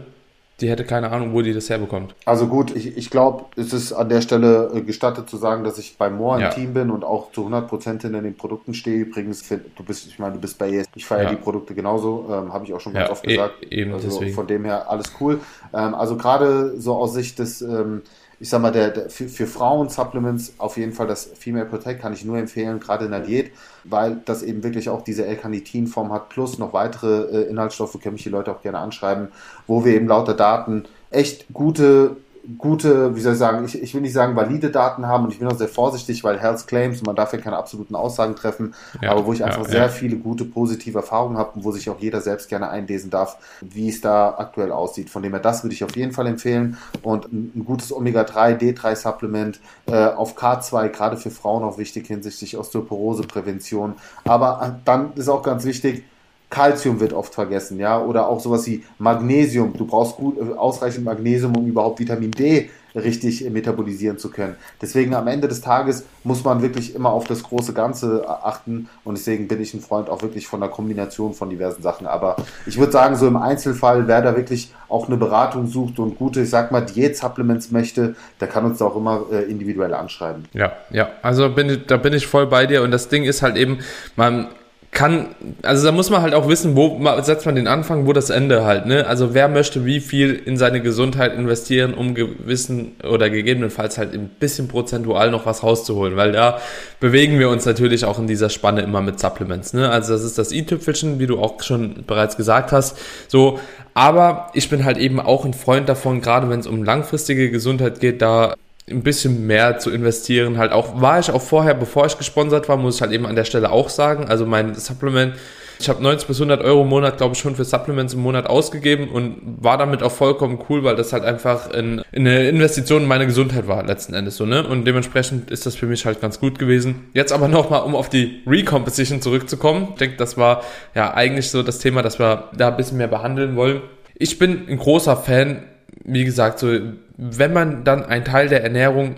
die 0.61 0.69
hätte 0.69 0.85
keine 0.85 1.13
Ahnung, 1.13 1.33
wo 1.35 1.43
die 1.43 1.53
das 1.53 1.71
herbekommt. 1.71 2.17
Also 2.25 2.49
gut, 2.49 2.75
ich, 2.75 2.97
ich 2.97 3.11
glaube, 3.11 3.45
es 3.55 3.73
ist 3.73 3.93
an 3.93 4.09
der 4.09 4.21
Stelle 4.23 4.73
äh, 4.75 4.81
gestattet 4.81 5.31
zu 5.31 5.37
sagen, 5.37 5.63
dass 5.63 5.79
ich 5.79 5.97
bei 5.97 6.11
Moore 6.11 6.41
ja. 6.41 6.49
im 6.49 6.55
Team 6.55 6.75
bin 6.75 6.91
und 6.91 7.05
auch 7.05 7.31
zu 7.31 7.47
100% 7.47 8.03
hinter 8.03 8.23
den 8.23 8.37
Produkten 8.37 8.75
stehe. 8.75 8.99
Übrigens, 8.99 9.49
du 9.49 9.85
bist, 9.85 10.09
ich 10.09 10.19
meine, 10.19 10.35
du 10.35 10.41
bist 10.41 10.59
bei 10.59 10.71
ES, 10.71 10.87
ich 10.97 11.07
feiere 11.07 11.25
ja. 11.25 11.31
die 11.31 11.37
Produkte 11.37 11.75
genauso, 11.75 12.27
ähm, 12.29 12.53
habe 12.53 12.65
ich 12.65 12.75
auch 12.75 12.81
schon 12.81 12.93
ganz 12.93 13.07
ja, 13.07 13.13
oft 13.13 13.23
gesagt. 13.23 13.55
E 13.63 13.83
eben 13.83 13.93
also 13.93 14.09
deswegen. 14.09 14.35
von 14.35 14.49
dem 14.49 14.65
her 14.65 14.91
alles 14.91 15.13
cool. 15.21 15.39
Ähm, 15.73 15.95
also 15.95 16.17
gerade 16.17 16.81
so 16.81 16.97
aus 16.97 17.15
Sicht 17.15 17.39
des 17.39 17.63
ähm, 17.63 18.03
ich 18.41 18.49
sag 18.49 18.63
mal, 18.63 18.71
der, 18.71 18.91
der 18.91 19.11
für, 19.11 19.29
für 19.29 19.47
Frauen 19.47 19.89
Supplements 19.89 20.55
auf 20.59 20.77
jeden 20.77 20.93
Fall 20.93 21.07
das 21.07 21.25
Female 21.25 21.67
Protect 21.67 22.01
kann 22.01 22.13
ich 22.13 22.25
nur 22.25 22.39
empfehlen, 22.39 22.79
gerade 22.79 23.07
in 23.07 23.11
der 23.11 23.21
Diät, 23.21 23.53
weil 23.85 24.21
das 24.25 24.43
eben 24.43 24.63
wirklich 24.63 24.89
auch 24.89 25.03
diese 25.03 25.27
L-Carnitin-Form 25.27 26.13
hat, 26.13 26.29
plus 26.29 26.59
noch 26.59 26.73
weitere 26.73 27.43
äh, 27.43 27.51
Inhaltsstoffe, 27.51 27.99
können 28.01 28.15
mich 28.15 28.23
die 28.23 28.29
Leute 28.29 28.53
auch 28.53 28.63
gerne 28.63 28.79
anschreiben, 28.79 29.29
wo 29.67 29.85
wir 29.85 29.95
eben 29.95 30.07
lauter 30.07 30.35
Daten 30.35 30.85
echt 31.11 31.47
gute 31.53 32.17
gute, 32.57 33.15
wie 33.15 33.21
soll 33.21 33.35
ich 33.35 33.39
sagen, 33.39 33.65
ich, 33.65 33.83
ich 33.83 33.95
will 33.95 34.01
nicht 34.01 34.15
sagen 34.15 34.35
valide 34.35 34.71
Daten 34.71 35.07
haben 35.07 35.25
und 35.25 35.33
ich 35.33 35.39
bin 35.39 35.49
auch 35.49 35.57
sehr 35.57 35.69
vorsichtig, 35.69 36.25
weil 36.25 36.41
Health 36.41 36.67
Claims 36.67 37.01
und 37.01 37.07
man 37.07 37.17
darf 37.17 37.33
ja 37.33 37.39
keine 37.39 37.57
absoluten 37.57 37.95
Aussagen 37.95 38.37
treffen, 38.37 38.75
ja, 39.03 39.11
aber 39.11 39.27
wo 39.27 39.33
ich 39.33 39.45
einfach 39.45 39.65
ja, 39.65 39.69
sehr 39.69 39.83
ja. 39.83 39.89
viele 39.89 40.17
gute 40.17 40.45
positive 40.45 40.99
Erfahrungen 40.99 41.37
habe 41.37 41.53
und 41.55 41.65
wo 41.65 41.73
sich 41.73 41.91
auch 41.91 41.99
jeder 41.99 42.21
selbst 42.21 42.49
gerne 42.49 42.71
einlesen 42.71 43.11
darf, 43.11 43.37
wie 43.61 43.89
es 43.89 44.01
da 44.01 44.35
aktuell 44.39 44.73
aussieht. 44.73 45.11
Von 45.11 45.23
dem 45.23 45.33
her, 45.33 45.41
das 45.41 45.63
würde 45.63 45.75
ich 45.75 45.85
auf 45.85 45.95
jeden 45.97 46.13
Fall 46.13 46.27
empfehlen 46.27 46.79
und 47.03 47.31
ein, 47.33 47.53
ein 47.55 47.65
gutes 47.65 47.93
Omega-3, 47.93 48.59
D3-Supplement 48.59 49.61
äh, 49.87 50.07
auf 50.07 50.37
K2, 50.39 50.89
gerade 50.89 51.17
für 51.17 51.31
Frauen 51.31 51.65
auch 51.65 51.77
wichtig 51.77 52.07
hinsichtlich 52.07 52.57
Osteoporose-Prävention. 52.57 53.95
Aber 54.25 54.63
äh, 54.63 54.81
dann 54.85 55.13
ist 55.15 55.29
auch 55.29 55.43
ganz 55.43 55.65
wichtig, 55.65 56.05
Calcium 56.51 57.01
wird 57.01 57.13
oft 57.13 57.35
vergessen, 57.35 57.79
ja, 57.79 58.01
oder 58.01 58.29
auch 58.29 58.41
sowas 58.41 58.67
wie 58.67 58.85
Magnesium. 58.99 59.75
Du 59.77 59.87
brauchst 59.87 60.17
gut, 60.17 60.39
äh, 60.39 60.55
ausreichend 60.55 61.05
Magnesium, 61.05 61.57
um 61.57 61.67
überhaupt 61.67 62.01
Vitamin 62.01 62.31
D 62.31 62.71
richtig 62.95 63.45
äh, 63.45 63.51
metabolisieren 63.51 64.19
zu 64.19 64.31
können. 64.31 64.57
Deswegen 64.81 65.15
am 65.15 65.29
Ende 65.29 65.49
des 65.49 65.61
Tages 65.61 66.05
muss 66.25 66.45
man 66.45 66.63
wirklich 66.63 66.95
immer 66.95 67.11
auf 67.11 67.27
das 67.27 67.43
große 67.43 67.73
Ganze 67.73 68.23
äh, 68.25 68.27
achten 68.27 68.89
und 69.05 69.19
deswegen 69.19 69.49
bin 69.49 69.61
ich 69.61 69.75
ein 69.75 69.81
Freund 69.81 70.09
auch 70.09 70.23
wirklich 70.23 70.47
von 70.47 70.61
der 70.61 70.69
Kombination 70.71 71.35
von 71.35 71.51
diversen 71.51 71.83
Sachen. 71.83 72.07
Aber 72.07 72.37
ich 72.67 72.79
würde 72.79 72.93
sagen, 72.93 73.17
so 73.17 73.27
im 73.27 73.37
Einzelfall, 73.37 74.09
wer 74.09 74.23
da 74.23 74.37
wirklich 74.37 74.73
auch 74.89 75.07
eine 75.07 75.17
Beratung 75.17 75.67
sucht 75.67 75.99
und 75.99 76.19
gute, 76.19 76.41
ich 76.41 76.51
sag 76.51 76.73
mal, 76.73 76.81
Diät-Supplements 76.81 77.71
möchte, 77.71 78.17
der 78.41 78.49
kann 78.49 78.65
uns 78.65 78.79
da 78.79 78.87
auch 78.87 78.97
immer 78.97 79.27
äh, 79.31 79.43
individuell 79.43 79.95
anschreiben. 79.95 80.47
Ja, 80.53 80.73
ja, 80.91 81.11
also 81.23 81.51
bin 81.51 81.83
da 81.87 81.97
bin 81.97 82.13
ich 82.13 82.27
voll 82.27 82.47
bei 82.47 82.67
dir 82.67 82.83
und 82.83 82.91
das 82.91 83.09
Ding 83.09 83.25
ist 83.25 83.43
halt 83.43 83.57
eben, 83.57 83.81
man 84.17 84.49
kann, 84.91 85.27
also 85.63 85.85
da 85.85 85.93
muss 85.93 86.09
man 86.09 86.23
halt 86.23 86.35
auch 86.35 86.49
wissen, 86.49 86.75
wo 86.75 86.99
setzt 87.23 87.45
man 87.45 87.55
den 87.55 87.67
Anfang, 87.67 88.07
wo 88.07 88.13
das 88.13 88.31
Ende 88.31 88.65
halt, 88.65 88.87
ne? 88.87 89.07
Also 89.07 89.35
wer 89.35 89.49
möchte 89.49 89.85
wie 89.85 90.01
viel 90.01 90.35
in 90.35 90.57
seine 90.57 90.81
Gesundheit 90.81 91.35
investieren, 91.35 91.95
um 91.95 92.15
gewissen 92.15 92.97
oder 93.09 93.29
gegebenenfalls 93.29 93.99
halt 93.99 94.15
ein 94.15 94.31
bisschen 94.41 94.67
prozentual 94.67 95.31
noch 95.31 95.47
was 95.47 95.63
rauszuholen, 95.63 96.17
weil 96.17 96.33
da 96.33 96.59
bewegen 97.01 97.39
wir 97.39 97.51
uns 97.51 97.67
natürlich 97.67 98.07
auch 98.07 98.19
in 98.19 98.27
dieser 98.27 98.49
Spanne 98.49 98.81
immer 98.81 99.03
mit 99.03 99.21
Supplements, 99.21 99.75
ne? 99.75 99.91
Also 99.91 100.15
das 100.15 100.25
ist 100.25 100.39
das 100.39 100.53
i-Tüpfelchen, 100.53 101.19
wie 101.19 101.27
du 101.27 101.39
auch 101.39 101.63
schon 101.63 102.05
bereits 102.07 102.37
gesagt 102.37 102.73
hast, 102.73 102.99
so, 103.29 103.61
aber 103.93 104.51
ich 104.55 104.71
bin 104.71 104.85
halt 104.85 104.97
eben 104.97 105.21
auch 105.21 105.45
ein 105.45 105.55
Freund 105.55 105.89
davon, 105.89 106.23
gerade 106.23 106.49
wenn 106.49 106.61
es 106.61 106.67
um 106.67 106.83
langfristige 106.83 107.51
Gesundheit 107.51 108.01
geht, 108.01 108.23
da 108.23 108.55
ein 108.91 109.03
bisschen 109.03 109.47
mehr 109.47 109.79
zu 109.79 109.91
investieren. 109.91 110.59
Halt 110.59 110.73
auch, 110.73 111.01
war 111.01 111.19
ich 111.19 111.31
auch 111.31 111.43
vorher, 111.43 111.75
bevor 111.75 112.07
ich 112.07 112.19
gesponsert 112.19 112.69
war, 112.69 112.77
muss 112.77 112.97
ich 112.97 113.03
halt 113.03 113.13
eben 113.13 113.27
an 113.27 113.37
der 113.37 113.45
Stelle 113.45 113.71
auch 113.71 113.89
sagen. 113.89 114.27
Also 114.29 114.47
mein 114.47 114.75
Supplement 114.75 115.35
Ich 115.81 115.89
habe 115.89 116.03
90 116.03 116.27
bis 116.27 116.39
100 116.39 116.61
Euro 116.63 116.83
im 116.83 116.89
Monat, 116.89 117.19
glaube 117.19 117.35
ich, 117.35 117.41
schon 117.41 117.55
für 117.55 117.65
Supplements 117.65 118.13
im 118.13 118.21
Monat 118.21 118.47
ausgegeben 118.47 119.09
und 119.09 119.37
war 119.61 119.79
damit 119.79 120.03
auch 120.03 120.11
vollkommen 120.11 120.59
cool, 120.69 120.83
weil 120.83 120.97
das 120.97 121.13
halt 121.13 121.23
einfach 121.25 121.71
in, 121.71 122.03
in 122.11 122.27
eine 122.27 122.49
Investition 122.49 123.03
in 123.03 123.09
meine 123.09 123.27
Gesundheit 123.27 123.69
war, 123.69 123.85
letzten 123.85 124.13
Endes 124.15 124.37
so, 124.37 124.45
ne? 124.45 124.67
Und 124.67 124.87
dementsprechend 124.87 125.53
ist 125.53 125.67
das 125.67 125.77
für 125.77 125.87
mich 125.87 126.05
halt 126.05 126.21
ganz 126.21 126.41
gut 126.41 126.59
gewesen. 126.59 127.11
Jetzt 127.15 127.33
aber 127.33 127.47
nochmal, 127.47 127.83
um 127.83 127.95
auf 127.95 128.09
die 128.09 128.43
Recomposition 128.45 129.23
zurückzukommen. 129.23 129.89
Ich 129.93 129.99
denke, 129.99 130.17
das 130.17 130.37
war 130.37 130.63
ja 130.97 131.15
eigentlich 131.15 131.51
so 131.51 131.63
das 131.63 131.79
Thema, 131.79 132.03
das 132.03 132.19
wir 132.19 132.51
da 132.57 132.69
ein 132.69 132.77
bisschen 132.77 132.99
mehr 132.99 133.07
behandeln 133.07 133.55
wollen. 133.55 133.81
Ich 134.15 134.41
bin 134.41 134.67
ein 134.69 134.79
großer 134.79 135.17
Fan, 135.17 135.63
wie 136.09 136.25
gesagt, 136.25 136.59
so, 136.59 136.79
wenn 137.17 137.53
man 137.53 137.85
dann 137.85 138.05
einen 138.05 138.25
Teil 138.25 138.49
der 138.49 138.63
Ernährung 138.63 139.17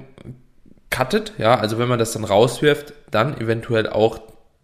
cuttet, 0.91 1.35
ja, 1.39 1.59
also 1.59 1.79
wenn 1.79 1.89
man 1.89 1.99
das 1.99 2.13
dann 2.13 2.25
rauswirft, 2.25 2.93
dann 3.11 3.41
eventuell 3.41 3.89
auch 3.89 4.21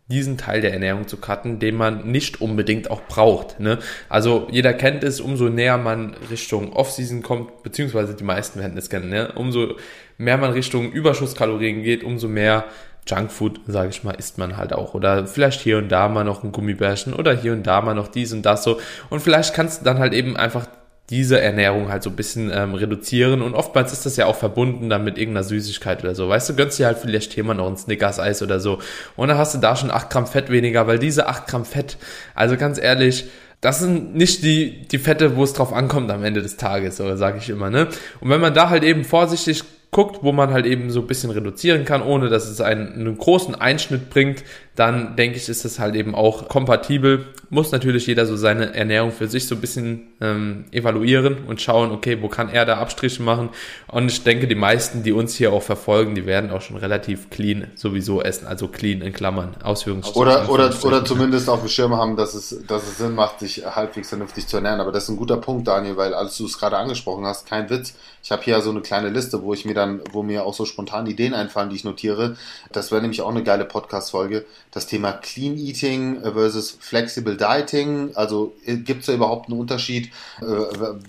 diesen 0.09 0.39
Teil 0.39 0.61
der 0.61 0.73
Ernährung 0.73 1.09
zu 1.09 1.17
cutten, 1.17 1.59
den 1.59 1.75
man 1.75 2.11
nicht 2.11 2.41
unbedingt 2.41 2.91
auch 2.91 3.03
braucht. 3.09 3.59
Ne? 3.59 3.79
Also 4.09 4.47
jeder 4.53 4.73
kennt 4.73 5.03
es, 5.03 5.21
umso 5.21 5.49
näher 5.49 5.79
man 5.79 6.15
Richtung 6.31 6.73
Off-Season 6.73 7.23
kommt, 7.23 7.65
beziehungsweise 7.65 8.15
die 8.15 8.23
meisten 8.23 8.61
werden 8.61 8.79
es 8.79 8.89
kennen, 8.89 9.09
ne? 9.09 9.33
umso 9.35 9.75
mehr 10.17 10.39
man 10.39 10.53
Richtung 10.53 10.93
Überschusskalorien 10.93 11.83
geht, 11.83 12.05
umso 12.05 12.29
mehr 12.29 12.67
Junkfood, 13.09 13.61
sage 13.67 13.91
ich 13.91 14.05
mal, 14.05 14.13
isst 14.13 14.39
man 14.39 14.57
halt 14.57 14.73
auch. 14.73 14.95
Oder 14.95 15.27
vielleicht 15.27 15.61
hier 15.61 15.79
und 15.79 15.89
da 15.89 16.09
mal 16.09 16.25
noch 16.25 16.45
ein 16.45 16.53
Gummibärchen 16.53 17.13
oder 17.13 17.33
hier 17.33 17.53
und 17.53 17.65
da 17.65 17.81
mal 17.81 17.95
noch 17.95 18.09
dies 18.09 18.33
und 18.33 18.43
das 18.43 18.65
so. 18.65 18.81
Und 19.11 19.21
vielleicht 19.21 19.55
kannst 19.55 19.81
du 19.81 19.85
dann 19.85 19.99
halt 19.99 20.13
eben 20.13 20.37
einfach 20.37 20.67
diese 21.11 21.41
Ernährung 21.41 21.89
halt 21.89 22.03
so 22.03 22.11
ein 22.11 22.17
bisschen 22.17 22.51
ähm, 22.53 22.75
reduzieren 22.75 23.41
und 23.43 23.55
oftmals 23.55 23.93
ist 23.93 24.07
das 24.07 24.17
ja 24.17 24.27
auch 24.27 24.37
verbunden 24.37 24.91
dann 24.91 25.05
mit 25.05 25.19
irgendeiner 25.19 25.45
Süßigkeit 25.45 26.03
oder 26.03 26.15
so. 26.15 26.29
Weißt 26.29 26.49
du, 26.49 26.57
gönnst 26.57 26.79
dir 26.79 26.87
halt 26.87 26.99
vielleicht 26.99 27.37
mal 27.45 27.55
noch 27.55 27.69
ein 27.69 27.77
Snickers-Eis 27.77 28.43
oder 28.43 28.59
so 28.59 28.81
und 29.15 29.29
dann 29.29 29.39
hast 29.39 29.55
du 29.55 29.59
da 29.59 29.77
schon 29.77 29.91
8 29.91 30.11
Gramm 30.11 30.27
Fett 30.27 30.51
weniger, 30.51 30.87
weil 30.87 30.99
diese 30.99 31.29
8 31.29 31.47
Gramm 31.47 31.65
Fett, 31.65 31.97
also 32.35 32.57
ganz 32.57 32.79
ehrlich, 32.79 33.27
das 33.61 33.79
sind 33.79 34.15
nicht 34.15 34.43
die, 34.43 34.87
die 34.89 34.99
Fette, 34.99 35.37
wo 35.37 35.45
es 35.45 35.53
drauf 35.53 35.73
ankommt 35.73 36.11
am 36.11 36.25
Ende 36.25 36.43
des 36.43 36.57
Tages, 36.57 36.97
so 36.97 37.17
sage 37.17 37.39
ich 37.39 37.49
immer, 37.49 37.71
ne? 37.71 37.89
Und 38.21 38.29
wenn 38.29 38.41
man 38.41 38.53
da 38.53 38.69
halt 38.69 38.83
eben 38.83 39.05
vorsichtig 39.05 39.63
guckt, 39.91 40.19
wo 40.23 40.33
man 40.33 40.51
halt 40.51 40.67
eben 40.67 40.91
so 40.91 41.01
ein 41.01 41.07
bisschen 41.07 41.31
reduzieren 41.31 41.85
kann, 41.85 42.03
ohne 42.03 42.29
dass 42.29 42.49
es 42.49 42.61
einen, 42.61 42.93
einen 42.93 43.17
großen 43.17 43.55
Einschnitt 43.55 44.11
bringt, 44.11 44.45
dann 44.77 45.17
denke 45.17 45.39
ich, 45.39 45.49
ist 45.49 45.65
es 45.65 45.79
halt 45.79 45.95
eben 45.95 46.15
auch 46.15 46.49
kompatibel. 46.49 47.25
Muss 47.49 47.73
natürlich 47.73 48.07
jeder 48.07 48.27
so 48.27 48.37
seine 48.37 48.75
Ernährung 48.75 49.11
für 49.11 49.27
sich 49.27 49.47
so 49.47 49.55
ein 49.55 49.61
bisschen 49.61 50.09
ähm, 50.21 50.67
evaluieren 50.71 51.45
und 51.47 51.63
schauen, 51.63 51.93
okay, 51.93 52.21
wo 52.21 52.29
kann 52.29 52.51
er 52.51 52.67
da 52.67 52.77
Abstriche 52.77 53.23
machen. 53.23 53.49
Und 53.89 54.11
ich 54.11 54.23
denke, 54.23 54.47
die 54.47 54.55
meisten, 54.55 55.03
die 55.03 55.13
uns 55.13 55.35
hier 55.35 55.53
auch 55.53 55.63
verfolgen, 55.63 56.15
die 56.15 56.27
werden 56.27 56.51
auch 56.51 56.61
schon 56.61 56.77
relativ 56.77 57.31
clean 57.31 57.69
sowieso 57.75 58.21
essen, 58.21 58.47
also 58.47 58.69
clean 58.69 59.01
in 59.01 59.15
Klammern, 59.15 59.57
Ausführungsstrichen. 59.63 60.21
Oder, 60.21 60.51
oder, 60.51 60.71
oder 60.83 61.05
zumindest 61.05 61.49
auf 61.49 61.61
dem 61.61 61.69
Schirm 61.69 61.97
haben, 61.97 62.17
dass 62.17 62.35
es, 62.35 62.63
dass 62.67 62.83
es 62.83 62.99
Sinn 62.99 63.15
macht, 63.15 63.41
sich 63.41 63.65
halbwegs 63.65 64.11
vernünftig 64.11 64.47
zu 64.47 64.59
ernähren. 64.59 64.81
Aber 64.81 64.93
das 64.93 65.05
ist 65.05 65.09
ein 65.09 65.17
guter 65.17 65.39
Punkt, 65.39 65.67
Daniel, 65.69 65.97
weil 65.97 66.13
als 66.13 66.37
du 66.37 66.45
es 66.45 66.59
gerade 66.59 66.77
angesprochen 66.77 67.25
hast, 67.25 67.49
kein 67.49 67.71
Witz. 67.71 67.95
Ich 68.23 68.33
habe 68.33 68.43
hier 68.43 68.61
so 68.61 68.71
eine 68.71 68.81
kleine 68.81 69.09
Liste, 69.09 69.43
wo 69.43 69.55
ich 69.55 69.65
mir 69.65 69.75
dann, 69.75 70.01
wo 70.11 70.23
mir 70.23 70.45
auch 70.45 70.53
so 70.53 70.65
spontan 70.65 71.07
Ideen 71.07 71.33
einfallen, 71.33 71.71
die 71.71 71.77
ich 71.77 71.85
notiere. 71.85 72.37
Das 72.73 72.91
wäre 72.91 73.01
nämlich 73.01 73.23
auch 73.23 73.31
eine 73.31 73.45
geile 73.45 73.65
Podcast-Folge 73.65 74.45
das 74.77 74.87
Thema 74.87 75.13
Clean 75.13 75.57
Eating 75.57 76.21
versus 76.21 76.77
Flexible 76.79 77.35
Dieting. 77.35 78.11
Also 78.15 78.55
äh, 78.67 78.77
gibt 78.77 79.01
es 79.01 79.07
da 79.07 79.15
überhaupt 79.15 79.49
einen 79.49 79.59
Unterschied? 79.59 80.11
Äh, 80.43 80.45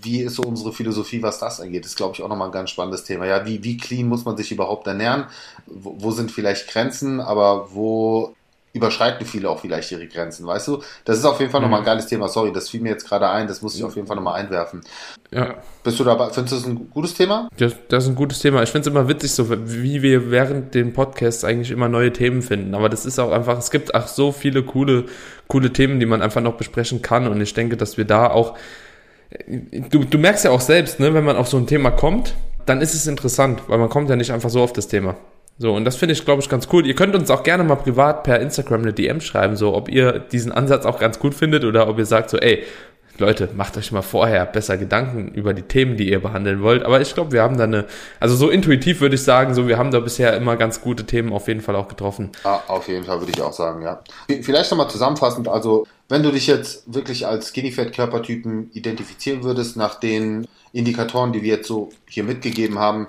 wie 0.02 0.22
ist 0.22 0.36
so 0.36 0.44
unsere 0.44 0.72
Philosophie, 0.72 1.22
was 1.22 1.40
das 1.40 1.60
angeht? 1.60 1.84
Das 1.84 1.92
ist, 1.92 1.98
glaube 1.98 2.14
ich, 2.16 2.24
auch 2.24 2.30
nochmal 2.30 2.48
ein 2.48 2.54
ganz 2.54 2.70
spannendes 2.70 3.04
Thema. 3.04 3.26
Ja, 3.26 3.46
wie, 3.46 3.62
wie 3.66 3.76
clean 3.76 4.08
muss 4.08 4.24
man 4.24 4.38
sich 4.38 4.54
überhaupt 4.54 4.88
ernähren? 4.88 5.26
Wo, 5.66 5.98
wo 6.00 6.12
sind 6.12 6.32
vielleicht 6.32 6.70
Grenzen, 6.70 7.20
aber 7.20 7.68
wo 7.74 8.37
überschreiten 8.78 9.26
viele 9.26 9.50
auch 9.50 9.60
vielleicht 9.60 9.92
ihre 9.92 10.08
Grenzen, 10.08 10.48
weißt 10.48 10.68
du? 10.68 10.82
Das 11.06 11.18
ist 11.18 11.26
auf 11.26 11.40
jeden 11.40 11.52
Fall 11.52 11.62
mhm. 11.62 11.66
nochmal 11.66 11.80
ein 11.82 11.86
geiles 11.86 12.08
Thema. 12.08 12.28
Sorry, 12.28 12.52
das 12.54 12.70
fiel 12.70 12.82
mir 12.82 12.90
jetzt 12.90 13.08
gerade 13.08 13.30
ein, 13.30 13.48
das 13.48 13.62
muss 13.62 13.76
ich 13.76 13.84
auf 13.84 13.96
jeden 13.96 14.08
Fall 14.08 14.16
nochmal 14.16 14.40
einwerfen. 14.40 14.82
Ja. 15.32 15.56
Bist 15.84 16.00
du 16.00 16.04
dabei? 16.04 16.30
Findest 16.30 16.54
du 16.54 16.58
das 16.58 16.66
ein 16.66 16.90
gutes 16.90 17.14
Thema? 17.14 17.50
Das, 17.58 17.76
das 17.90 18.06
ist 18.06 18.10
ein 18.10 18.16
gutes 18.16 18.40
Thema. 18.40 18.64
Ich 18.64 18.70
finde 18.70 18.90
es 18.90 18.96
immer 18.96 19.08
witzig, 19.08 19.32
so 19.32 19.50
wie 19.50 20.02
wir 20.02 20.32
während 20.32 20.74
den 20.74 20.94
Podcasts 20.94 21.44
eigentlich 21.44 21.72
immer 21.72 21.90
neue 21.90 22.14
Themen 22.14 22.42
finden. 22.42 22.76
Aber 22.76 22.90
das 22.90 23.06
ist 23.06 23.20
auch 23.20 23.32
einfach, 23.32 23.58
es 23.58 23.72
gibt 23.72 23.94
auch 23.94 24.08
so 24.08 24.32
viele 24.32 24.64
coole, 24.64 25.06
coole 25.48 25.74
Themen, 25.74 26.00
die 26.00 26.06
man 26.06 26.22
einfach 26.22 26.42
noch 26.42 26.54
besprechen 26.54 27.02
kann. 27.02 27.28
Und 27.28 27.42
ich 27.42 27.54
denke, 27.54 27.78
dass 27.78 27.98
wir 27.98 28.06
da 28.06 28.30
auch, 28.30 28.58
du, 29.48 30.06
du 30.06 30.18
merkst 30.18 30.46
ja 30.46 30.52
auch 30.52 30.62
selbst, 30.62 31.00
ne, 31.00 31.14
wenn 31.14 31.26
man 31.26 31.36
auf 31.36 31.48
so 31.48 31.58
ein 31.58 31.68
Thema 31.68 31.92
kommt, 31.92 32.36
dann 32.66 32.82
ist 32.82 32.94
es 32.94 33.08
interessant, 33.08 33.64
weil 33.68 33.78
man 33.78 33.90
kommt 33.90 34.10
ja 34.10 34.16
nicht 34.16 34.32
einfach 34.32 34.50
so 34.50 34.62
auf 34.62 34.74
das 34.74 34.88
Thema. 34.88 35.16
So, 35.60 35.74
und 35.74 35.86
das 35.86 35.96
finde 35.96 36.14
ich, 36.14 36.24
glaube 36.24 36.42
ich, 36.42 36.50
ganz 36.50 36.68
cool. 36.72 36.86
Ihr 36.86 36.96
könnt 36.96 37.16
uns 37.16 37.32
auch 37.32 37.44
gerne 37.44 37.64
mal 37.64 37.76
privat 37.76 38.24
per 38.24 38.40
Instagram 38.40 38.82
eine 38.82 38.94
DM 38.94 39.22
schreiben, 39.22 39.56
so 39.56 39.76
ob 39.76 39.90
ihr 39.90 40.20
diesen 40.20 40.52
Ansatz 40.52 40.86
auch 40.86 41.00
ganz 41.00 41.18
gut 41.18 41.34
findet 41.34 41.64
oder 41.66 41.88
ob 41.88 41.98
ihr 41.98 42.06
sagt 42.06 42.30
so, 42.30 42.38
ey, 42.38 42.64
Leute, 43.20 43.50
macht 43.56 43.76
euch 43.78 43.92
mal 43.92 44.04
vorher 44.04 44.46
besser 44.46 44.78
Gedanken 44.78 45.30
über 45.30 45.56
die 45.56 45.64
Themen, 45.64 45.98
die 45.98 46.10
ihr 46.10 46.22
behandeln 46.22 46.62
wollt. 46.62 46.84
Aber 46.84 47.02
ich 47.02 47.14
glaube, 47.16 47.32
wir 47.32 47.42
haben 47.42 47.58
da 47.58 47.64
eine, 47.64 47.86
also 48.20 48.36
so 48.36 48.50
intuitiv 48.50 49.02
würde 49.02 49.16
ich 49.16 49.24
sagen, 49.24 49.56
so 49.56 49.68
wir 49.68 49.80
haben 49.80 49.90
da 49.90 50.00
bisher 50.00 50.38
immer 50.38 50.56
ganz 50.56 50.82
gute 50.82 51.06
Themen 51.06 51.34
auf 51.34 51.48
jeden 51.48 51.62
Fall 51.62 51.76
auch 51.76 51.88
getroffen. 51.88 52.32
Ja, 52.44 52.64
auf 52.68 52.88
jeden 52.88 53.06
Fall 53.06 53.20
würde 53.20 53.32
ich 53.36 53.42
auch 53.42 53.54
sagen, 53.54 53.82
ja. 53.82 54.02
Vielleicht 54.42 54.70
nochmal 54.70 54.90
zusammenfassend, 54.90 55.48
also 55.48 55.88
wenn 56.10 56.22
du 56.22 56.32
dich 56.32 56.46
jetzt 56.46 56.94
wirklich 56.94 57.26
als 57.26 57.50
Skinny 57.50 57.72
Fat 57.72 57.94
Körpertypen 57.94 58.70
identifizieren 58.74 59.44
würdest, 59.44 59.78
nach 59.78 59.96
den 59.96 60.48
Indikatoren, 60.72 61.34
die 61.34 61.42
wir 61.42 61.56
jetzt 61.56 61.68
so 61.68 61.90
hier 62.08 62.24
mitgegeben 62.24 62.78
haben, 62.78 63.08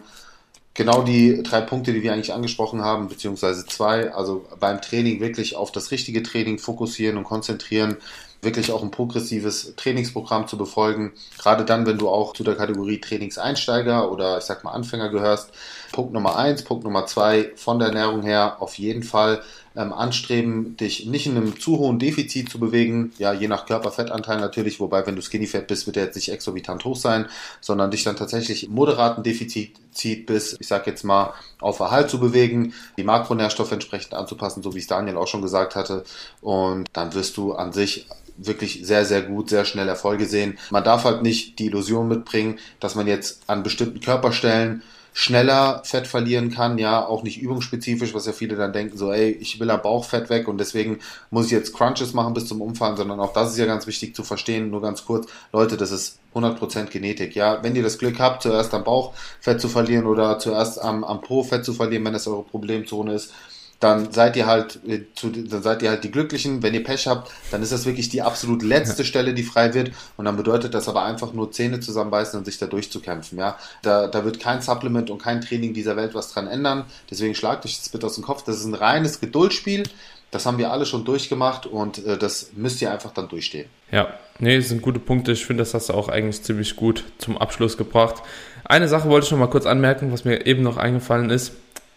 genau 0.79 1.03
die 1.03 1.43
drei 1.43 1.61
Punkte, 1.61 1.93
die 1.93 2.05
wir 2.05 2.12
eigentlich 2.12 2.33
angesprochen 2.33 2.83
haben, 2.83 3.09
beziehungsweise 3.09 3.67
zwei. 3.67 4.14
Also 4.14 4.47
beim 4.61 4.81
Training 4.81 5.21
wirklich 5.21 5.57
auf 5.57 5.73
das 5.73 5.91
richtige 5.91 6.23
Training 6.23 6.61
fokussieren 6.61 7.17
und 7.17 7.25
konzentrieren, 7.25 7.97
wirklich 8.43 8.71
auch 8.71 8.85
ein 8.85 8.93
progressives 8.93 9.75
Trainingsprogramm 9.75 10.47
zu 10.47 10.57
befolgen. 10.57 11.12
Gerade 11.37 11.64
dann, 11.64 11.85
wenn 11.85 11.99
du 11.99 12.09
auch 12.09 12.33
zu 12.33 12.45
der 12.45 12.55
Kategorie 12.55 13.01
Trainingseinsteiger 13.01 14.12
oder 14.12 14.38
ich 14.38 14.45
sag 14.45 14.62
mal 14.62 14.71
Anfänger 14.71 15.09
gehörst. 15.09 15.51
Punkt 15.92 16.12
Nummer 16.12 16.37
eins, 16.37 16.62
Punkt 16.62 16.85
Nummer 16.85 17.07
zwei, 17.07 17.53
von 17.57 17.79
der 17.79 17.88
Ernährung 17.88 18.22
her 18.22 18.57
auf 18.61 18.79
jeden 18.79 19.03
Fall 19.03 19.42
ähm, 19.77 19.92
anstreben, 19.92 20.77
dich 20.77 21.07
nicht 21.07 21.27
in 21.27 21.37
einem 21.37 21.59
zu 21.59 21.79
hohen 21.79 21.98
Defizit 21.98 22.51
zu 22.51 22.59
bewegen, 22.59 23.12
ja, 23.18 23.33
je 23.33 23.48
nach 23.48 23.64
Körperfettanteil 23.64 24.40
natürlich, 24.40 24.81
wobei, 24.81 25.07
wenn 25.07 25.16
du 25.16 25.22
skinny 25.22 25.46
fett 25.46 25.68
bist, 25.68 25.87
wird 25.87 25.96
der 25.96 26.05
jetzt 26.05 26.16
nicht 26.16 26.31
exorbitant 26.31 26.85
hoch 26.85 26.96
sein, 26.96 27.27
sondern 27.61 27.90
dich 27.90 28.05
dann 28.05 28.16
tatsächlich 28.16 28.66
im 28.66 28.74
moderaten 28.74 29.22
Defizit 29.22 30.27
bis, 30.27 30.57
ich 30.59 30.66
sag 30.66 30.87
jetzt 30.87 31.05
mal, 31.05 31.33
auf 31.61 31.79
Erhalt 31.81 32.11
zu 32.11 32.18
bewegen, 32.18 32.74
die 32.96 33.05
Makronährstoffe 33.05 33.72
entsprechend 33.72 34.14
anzupassen, 34.14 34.62
so 34.62 34.74
wie 34.74 34.81
es 34.81 34.87
Daniel 34.87 35.16
auch 35.16 35.29
schon 35.29 35.42
gesagt 35.42 35.77
hatte, 35.77 36.05
und 36.40 36.87
dann 36.92 37.14
wirst 37.14 37.37
du 37.37 37.53
an 37.53 37.72
sich 37.72 38.07
wirklich 38.38 38.81
sehr, 38.85 39.05
sehr 39.05 39.22
gut, 39.22 39.48
sehr 39.48 39.64
schnell 39.64 39.88
Erfolge 39.88 40.27
sehen. 40.27 40.59
Man 40.70 40.85
darf 40.85 41.05
halt 41.05 41.22
nicht 41.22 41.59
die 41.59 41.66
Illusion 41.66 42.09
mitbringen, 42.09 42.59
dass 42.81 42.94
man 42.94 43.07
jetzt 43.07 43.42
an 43.48 43.62
bestimmten 43.62 44.01
Körperstellen 44.01 44.83
schneller 45.12 45.83
Fett 45.85 46.07
verlieren 46.07 46.51
kann, 46.51 46.79
ja, 46.79 47.05
auch 47.05 47.23
nicht 47.23 47.40
übungsspezifisch, 47.40 48.14
was 48.14 48.27
ja 48.27 48.33
viele 48.33 48.57
dann 48.57 48.73
denken, 48.73 48.97
so, 48.97 49.12
ey, 49.12 49.31
ich 49.31 49.59
will 49.59 49.71
am 49.71 49.83
Bauchfett 49.83 50.31
weg 50.31 50.49
und 50.49 50.59
deswegen 50.59 51.01
muss 51.31 51.47
ich 51.47 51.53
jetzt 51.53 51.75
Crunches 51.75 52.14
machen 52.14 52.35
bis 52.35 52.47
zum 52.47 52.62
Umfallen, 52.62 52.97
sondern 52.97 53.21
auch 53.21 53.33
das 53.33 53.53
ist 53.53 53.59
ja 53.59 53.66
ganz 53.66 53.87
wichtig 53.87 54.14
zu 54.14 54.23
verstehen, 54.23 54.71
nur 54.71 54.83
ganz 54.83 55.05
kurz, 55.05 55.29
Leute, 55.53 55.77
das 55.77 55.90
ist 55.90 56.18
100% 56.35 56.87
Genetik, 56.87 57.35
ja, 57.35 57.62
wenn 57.62 57.75
ihr 57.75 57.83
das 57.83 57.99
Glück 57.99 58.18
habt, 58.21 58.42
zuerst 58.42 58.73
am 58.75 58.85
Bauch 58.85 59.12
Fett 59.40 59.61
zu 59.61 59.68
verlieren 59.68 60.07
oder 60.07 60.38
zuerst 60.38 60.81
am, 60.81 61.05
am 61.05 61.21
Po 61.21 61.42
Fett 61.42 61.64
zu 61.64 61.73
verlieren, 61.73 62.05
wenn 62.05 62.12
das 62.12 62.29
eure 62.29 62.44
Problemzone 62.44 63.14
ist, 63.14 63.33
dann 63.81 64.12
seid 64.12 64.35
ihr 64.37 64.47
halt 64.47 64.81
äh, 64.87 65.03
zu, 65.14 65.31
dann 65.31 65.62
seid 65.62 65.83
ihr 65.83 65.91
halt 65.91 66.03
die 66.03 66.11
Glücklichen. 66.11 66.62
Wenn 66.62 66.75
ihr 66.75 66.83
Pech 66.83 67.07
habt, 67.07 67.31
dann 67.51 67.62
ist 67.62 67.71
das 67.71 67.87
wirklich 67.87 68.09
die 68.09 68.23
absolut 68.23 68.62
letzte 68.62 69.05
Stelle, 69.07 69.35
die 69.35 69.45
frei 69.45 69.73
wird. 69.75 69.93
Und 70.17 70.25
dann 70.25 70.37
bedeutet 70.37 70.75
das 70.75 70.88
aber 70.88 71.05
einfach 71.05 71.33
nur 71.33 71.53
Zähne 71.53 71.79
zusammenbeißen 71.79 72.38
und 72.38 72.45
sich 72.45 72.59
da 72.59 72.67
durchzukämpfen. 72.67 73.38
Ja, 73.38 73.57
da, 73.83 74.09
da 74.09 74.25
wird 74.25 74.41
kein 74.41 74.62
Supplement 74.62 75.11
und 75.11 75.23
kein 75.23 75.41
Training 75.41 75.75
dieser 75.75 75.97
Welt 75.97 76.14
was 76.14 76.33
dran 76.33 76.49
ändern. 76.49 76.87
Deswegen 77.11 77.35
schlagt 77.35 77.64
euch 77.64 77.79
das 77.79 77.88
bitte 77.88 78.07
aus 78.07 78.17
dem 78.17 78.25
Kopf. 78.25 78.43
Das 78.43 78.57
ist 78.57 78.64
ein 78.64 78.75
reines 78.75 79.21
Geduldsspiel. 79.21 79.85
Das 80.31 80.45
haben 80.45 80.59
wir 80.59 80.73
alle 80.73 80.85
schon 80.85 81.05
durchgemacht 81.05 81.64
und 81.67 82.05
äh, 82.05 82.19
das 82.19 82.51
müsst 82.55 82.83
ihr 82.83 82.91
einfach 82.91 83.12
dann 83.12 83.29
durchstehen. 83.29 83.69
Ja, 83.93 84.09
nee, 84.41 84.59
das 84.59 84.69
sind 84.69 84.83
gute 84.83 84.99
Punkte. 84.99 85.33
Ich 85.33 85.47
finde, 85.47 85.62
das 85.62 85.73
hast 85.73 85.88
du 85.88 85.95
auch 85.95 86.09
eigentlich 86.09 86.43
ziemlich 86.43 86.77
gut 86.77 87.05
zum 87.19 87.38
Abschluss 87.38 87.79
gebracht. 87.79 88.17
Eine 88.64 88.88
Sache 88.88 89.09
wollte 89.09 89.27
ich 89.27 89.31
noch 89.31 89.38
mal 89.38 89.47
kurz 89.47 89.64
anmerken, 89.64 90.12
was 90.12 90.25
mir 90.25 90.47
eben 90.47 90.62
noch 90.62 90.77
eingefallen 90.77 91.31
ist 91.31 91.53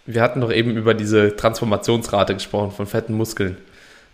wir 0.06 0.22
hatten 0.22 0.42
doch 0.42 0.52
eben 0.52 0.76
über 0.76 0.94
diese 0.94 1.36
Transformationsrate 1.36 2.34
gesprochen 2.34 2.72
von 2.72 2.88
fetten 2.88 3.14
Muskeln. 3.14 3.58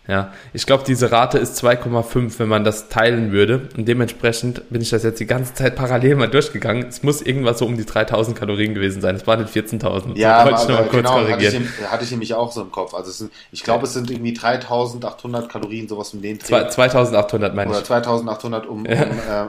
Ja, 0.08 0.32
ich 0.54 0.64
glaube, 0.64 0.84
diese 0.86 1.12
Rate 1.12 1.36
ist 1.36 1.62
2,5, 1.62 2.38
wenn 2.38 2.48
man 2.48 2.64
das 2.64 2.88
teilen 2.88 3.30
würde. 3.30 3.68
Und 3.76 3.86
dementsprechend 3.86 4.62
bin 4.70 4.80
ich 4.80 4.88
das 4.88 5.02
jetzt 5.02 5.20
die 5.20 5.26
ganze 5.26 5.52
Zeit 5.52 5.76
parallel 5.76 6.16
mal 6.16 6.28
durchgegangen. 6.28 6.88
Es 6.88 7.02
muss 7.02 7.20
irgendwas 7.20 7.58
so 7.58 7.66
um 7.66 7.76
die 7.76 7.84
3000 7.84 8.34
Kalorien 8.36 8.72
gewesen 8.72 9.02
sein. 9.02 9.16
Es 9.16 9.26
waren 9.26 9.42
nicht 9.42 9.54
14.000. 9.54 10.16
Ja, 10.16 10.56
so, 10.56 10.72
aber, 10.72 10.78
aber 10.78 10.88
genau, 10.88 11.28
hatte 11.28 11.44
ich, 11.44 11.90
hatte 11.90 12.04
ich 12.04 12.10
nämlich 12.10 12.32
auch 12.32 12.50
so 12.50 12.62
im 12.62 12.72
Kopf. 12.72 12.94
Also 12.94 13.10
sind, 13.10 13.30
ich 13.52 13.62
glaube, 13.62 13.84
es 13.84 13.92
sind 13.92 14.10
irgendwie 14.10 14.32
3800 14.32 15.46
Kalorien, 15.50 15.88
sowas 15.88 16.14
um 16.14 16.22
den 16.22 16.38
Dreh. 16.38 16.68
2800 16.70 17.54
meine 17.54 17.70
ich. 17.70 17.76
Oder 17.76 17.84
2800 17.84 18.66
um, 18.66 18.78
um 18.78 18.86
äh, 18.86 18.96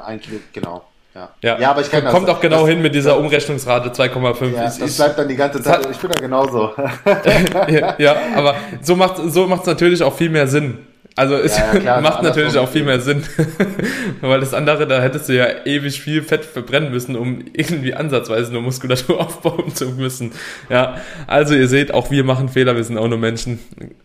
ein 0.06 0.20
Kilo, 0.20 0.42
genau. 0.52 0.84
Ja. 1.16 1.30
ja. 1.42 1.60
ja, 1.60 1.72
aber 1.72 1.82
ich 1.82 1.90
das. 1.90 2.14
Kommt 2.14 2.30
auch 2.30 2.40
genau 2.40 2.62
das, 2.62 2.70
hin 2.70 2.82
mit 2.82 2.94
dieser 2.94 3.18
Umrechnungsrate 3.18 3.90
2,5. 3.90 4.54
Ja, 4.54 4.64
das 4.64 4.98
bleibt 4.98 5.18
dann 5.18 5.28
die 5.28 5.36
ganze 5.36 5.62
Zeit. 5.62 5.88
ich 5.90 5.98
bin 5.98 6.12
da 6.12 6.20
genauso. 6.20 6.72
ja, 7.68 7.96
ja, 7.98 8.16
aber 8.36 8.56
so 8.82 8.96
macht 8.96 9.18
so 9.18 9.48
macht's 9.48 9.66
natürlich 9.66 10.04
auch 10.04 10.14
viel 10.14 10.30
mehr 10.30 10.48
Sinn. 10.48 10.78
Also 11.20 11.36
es 11.36 11.58
ja, 11.58 11.74
ja, 11.74 11.80
klar, 11.82 12.02
macht 12.10 12.24
natürlich 12.24 12.58
auch 12.58 12.70
viel 12.70 12.86
mehr 12.86 13.02
Sinn, 13.02 13.24
weil 14.22 14.40
das 14.40 14.54
andere, 14.54 14.88
da 14.88 15.02
hättest 15.02 15.28
du 15.28 15.36
ja 15.36 15.48
ewig 15.66 16.00
viel 16.00 16.24
Fett 16.24 16.46
verbrennen 16.46 16.92
müssen, 16.92 17.18
um 17.18 17.44
irgendwie 17.52 17.94
ansatzweise 17.94 18.54
nur 18.54 18.62
Muskulatur 18.62 19.20
aufbauen 19.26 19.76
zu 19.76 19.88
müssen. 19.90 20.32
Ja, 20.70 20.96
also 21.28 21.56
ihr 21.56 21.68
seht, 21.68 21.94
auch 21.94 22.10
wir 22.10 22.24
machen 22.24 22.48
Fehler, 22.48 22.78
wir 22.78 22.86
sind 22.86 22.98
auch 22.98 23.10
nur 23.10 23.18
Menschen. 23.18 23.60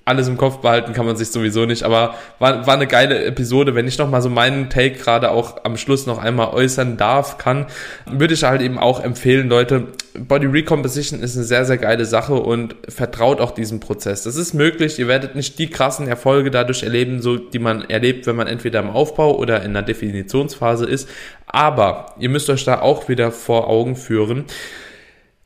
Alles 0.05 0.27
im 0.27 0.37
Kopf 0.37 0.57
behalten 0.57 0.92
kann 0.92 1.07
man 1.07 1.14
sich 1.14 1.29
sowieso 1.29 1.66
nicht, 1.66 1.85
aber 1.85 2.16
war, 2.40 2.66
war 2.66 2.74
eine 2.74 2.88
geile 2.88 3.24
Episode. 3.24 3.77
Wenn 3.77 3.87
ich 3.87 3.96
noch 3.96 4.11
mal 4.11 4.20
so 4.20 4.29
meinen 4.29 4.68
Take 4.68 4.98
gerade 4.98 5.31
auch 5.31 5.64
am 5.64 5.77
Schluss 5.77 6.07
noch 6.07 6.18
einmal 6.18 6.48
äußern 6.48 6.96
darf, 6.96 7.38
kann, 7.38 7.66
würde 8.11 8.35
ich 8.35 8.42
halt 8.42 8.61
eben 8.61 8.77
auch 8.77 9.00
empfehlen, 9.00 9.48
Leute, 9.48 9.87
Body 10.16 10.46
Recomposition 10.46 11.20
ist 11.20 11.37
eine 11.37 11.44
sehr, 11.44 11.64
sehr 11.64 11.79
geile 11.79 12.05
Sache 12.05 12.35
und 12.35 12.77
vertraut 12.88 13.40
auch 13.40 13.50
diesem 13.50 13.81
Prozess. 13.81 14.22
Das 14.22 14.37
ist 14.37 14.55
möglich, 14.55 14.98
ihr 14.98 15.09
werdet 15.09 15.35
nicht 15.35 15.59
die 15.59 15.68
krassen 15.68 16.07
Erfolge 16.07 16.50
dadurch 16.53 16.85
erleben, 16.85 17.03
so 17.20 17.36
die 17.36 17.58
man 17.58 17.82
erlebt, 17.88 18.26
wenn 18.26 18.36
man 18.36 18.46
entweder 18.46 18.80
im 18.80 18.90
Aufbau 18.90 19.36
oder 19.36 19.62
in 19.62 19.72
der 19.72 19.82
Definitionsphase 19.82 20.86
ist. 20.86 21.08
Aber 21.46 22.14
ihr 22.18 22.28
müsst 22.28 22.50
euch 22.50 22.64
da 22.64 22.80
auch 22.80 23.08
wieder 23.08 23.30
vor 23.30 23.68
Augen 23.68 23.96
führen, 23.96 24.44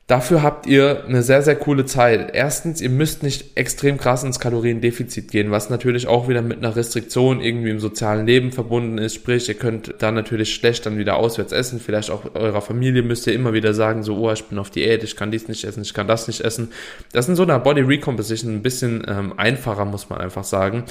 Dafür 0.09 0.41
habt 0.41 0.65
ihr 0.65 1.03
eine 1.07 1.21
sehr, 1.21 1.43
sehr 1.43 1.55
coole 1.55 1.85
Zeit. 1.85 2.31
Erstens, 2.33 2.81
ihr 2.81 2.89
müsst 2.89 3.21
nicht 3.21 3.55
extrem 3.55 3.99
krass 3.99 4.23
ins 4.23 4.39
Kaloriendefizit 4.39 5.29
gehen, 5.29 5.51
was 5.51 5.69
natürlich 5.69 6.07
auch 6.07 6.27
wieder 6.27 6.41
mit 6.41 6.57
einer 6.57 6.75
Restriktion 6.75 7.41
irgendwie 7.41 7.69
im 7.69 7.79
sozialen 7.79 8.25
Leben 8.25 8.51
verbunden 8.51 8.97
ist. 8.97 9.13
Sprich, 9.13 9.47
ihr 9.47 9.53
könnt 9.53 9.93
da 9.99 10.11
natürlich 10.11 10.55
schlecht 10.55 10.87
dann 10.87 10.97
wieder 10.97 11.15
auswärts 11.15 11.51
essen. 11.51 11.79
Vielleicht 11.79 12.09
auch 12.09 12.33
eurer 12.33 12.61
Familie 12.61 13.03
müsst 13.03 13.27
ihr 13.27 13.33
immer 13.33 13.53
wieder 13.53 13.75
sagen, 13.75 14.01
so, 14.01 14.17
oh, 14.17 14.31
ich 14.31 14.43
bin 14.45 14.57
auf 14.57 14.71
Diät, 14.71 15.03
ich 15.03 15.15
kann 15.15 15.29
dies 15.29 15.47
nicht 15.47 15.63
essen, 15.63 15.83
ich 15.83 15.93
kann 15.93 16.07
das 16.07 16.25
nicht 16.25 16.41
essen. 16.41 16.71
Das 17.11 17.25
ist 17.25 17.29
in 17.29 17.35
so 17.35 17.43
einer 17.43 17.59
Body 17.59 17.81
Recomposition 17.81 18.51
ein 18.55 18.63
bisschen 18.63 19.05
ähm, 19.07 19.37
einfacher, 19.37 19.85
muss 19.85 20.09
man 20.09 20.19
einfach 20.19 20.43
sagen. 20.43 20.85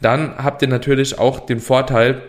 Dann 0.00 0.38
habt 0.38 0.62
ihr 0.62 0.68
natürlich 0.68 1.18
auch 1.18 1.40
den 1.40 1.60
Vorteil, 1.60 2.22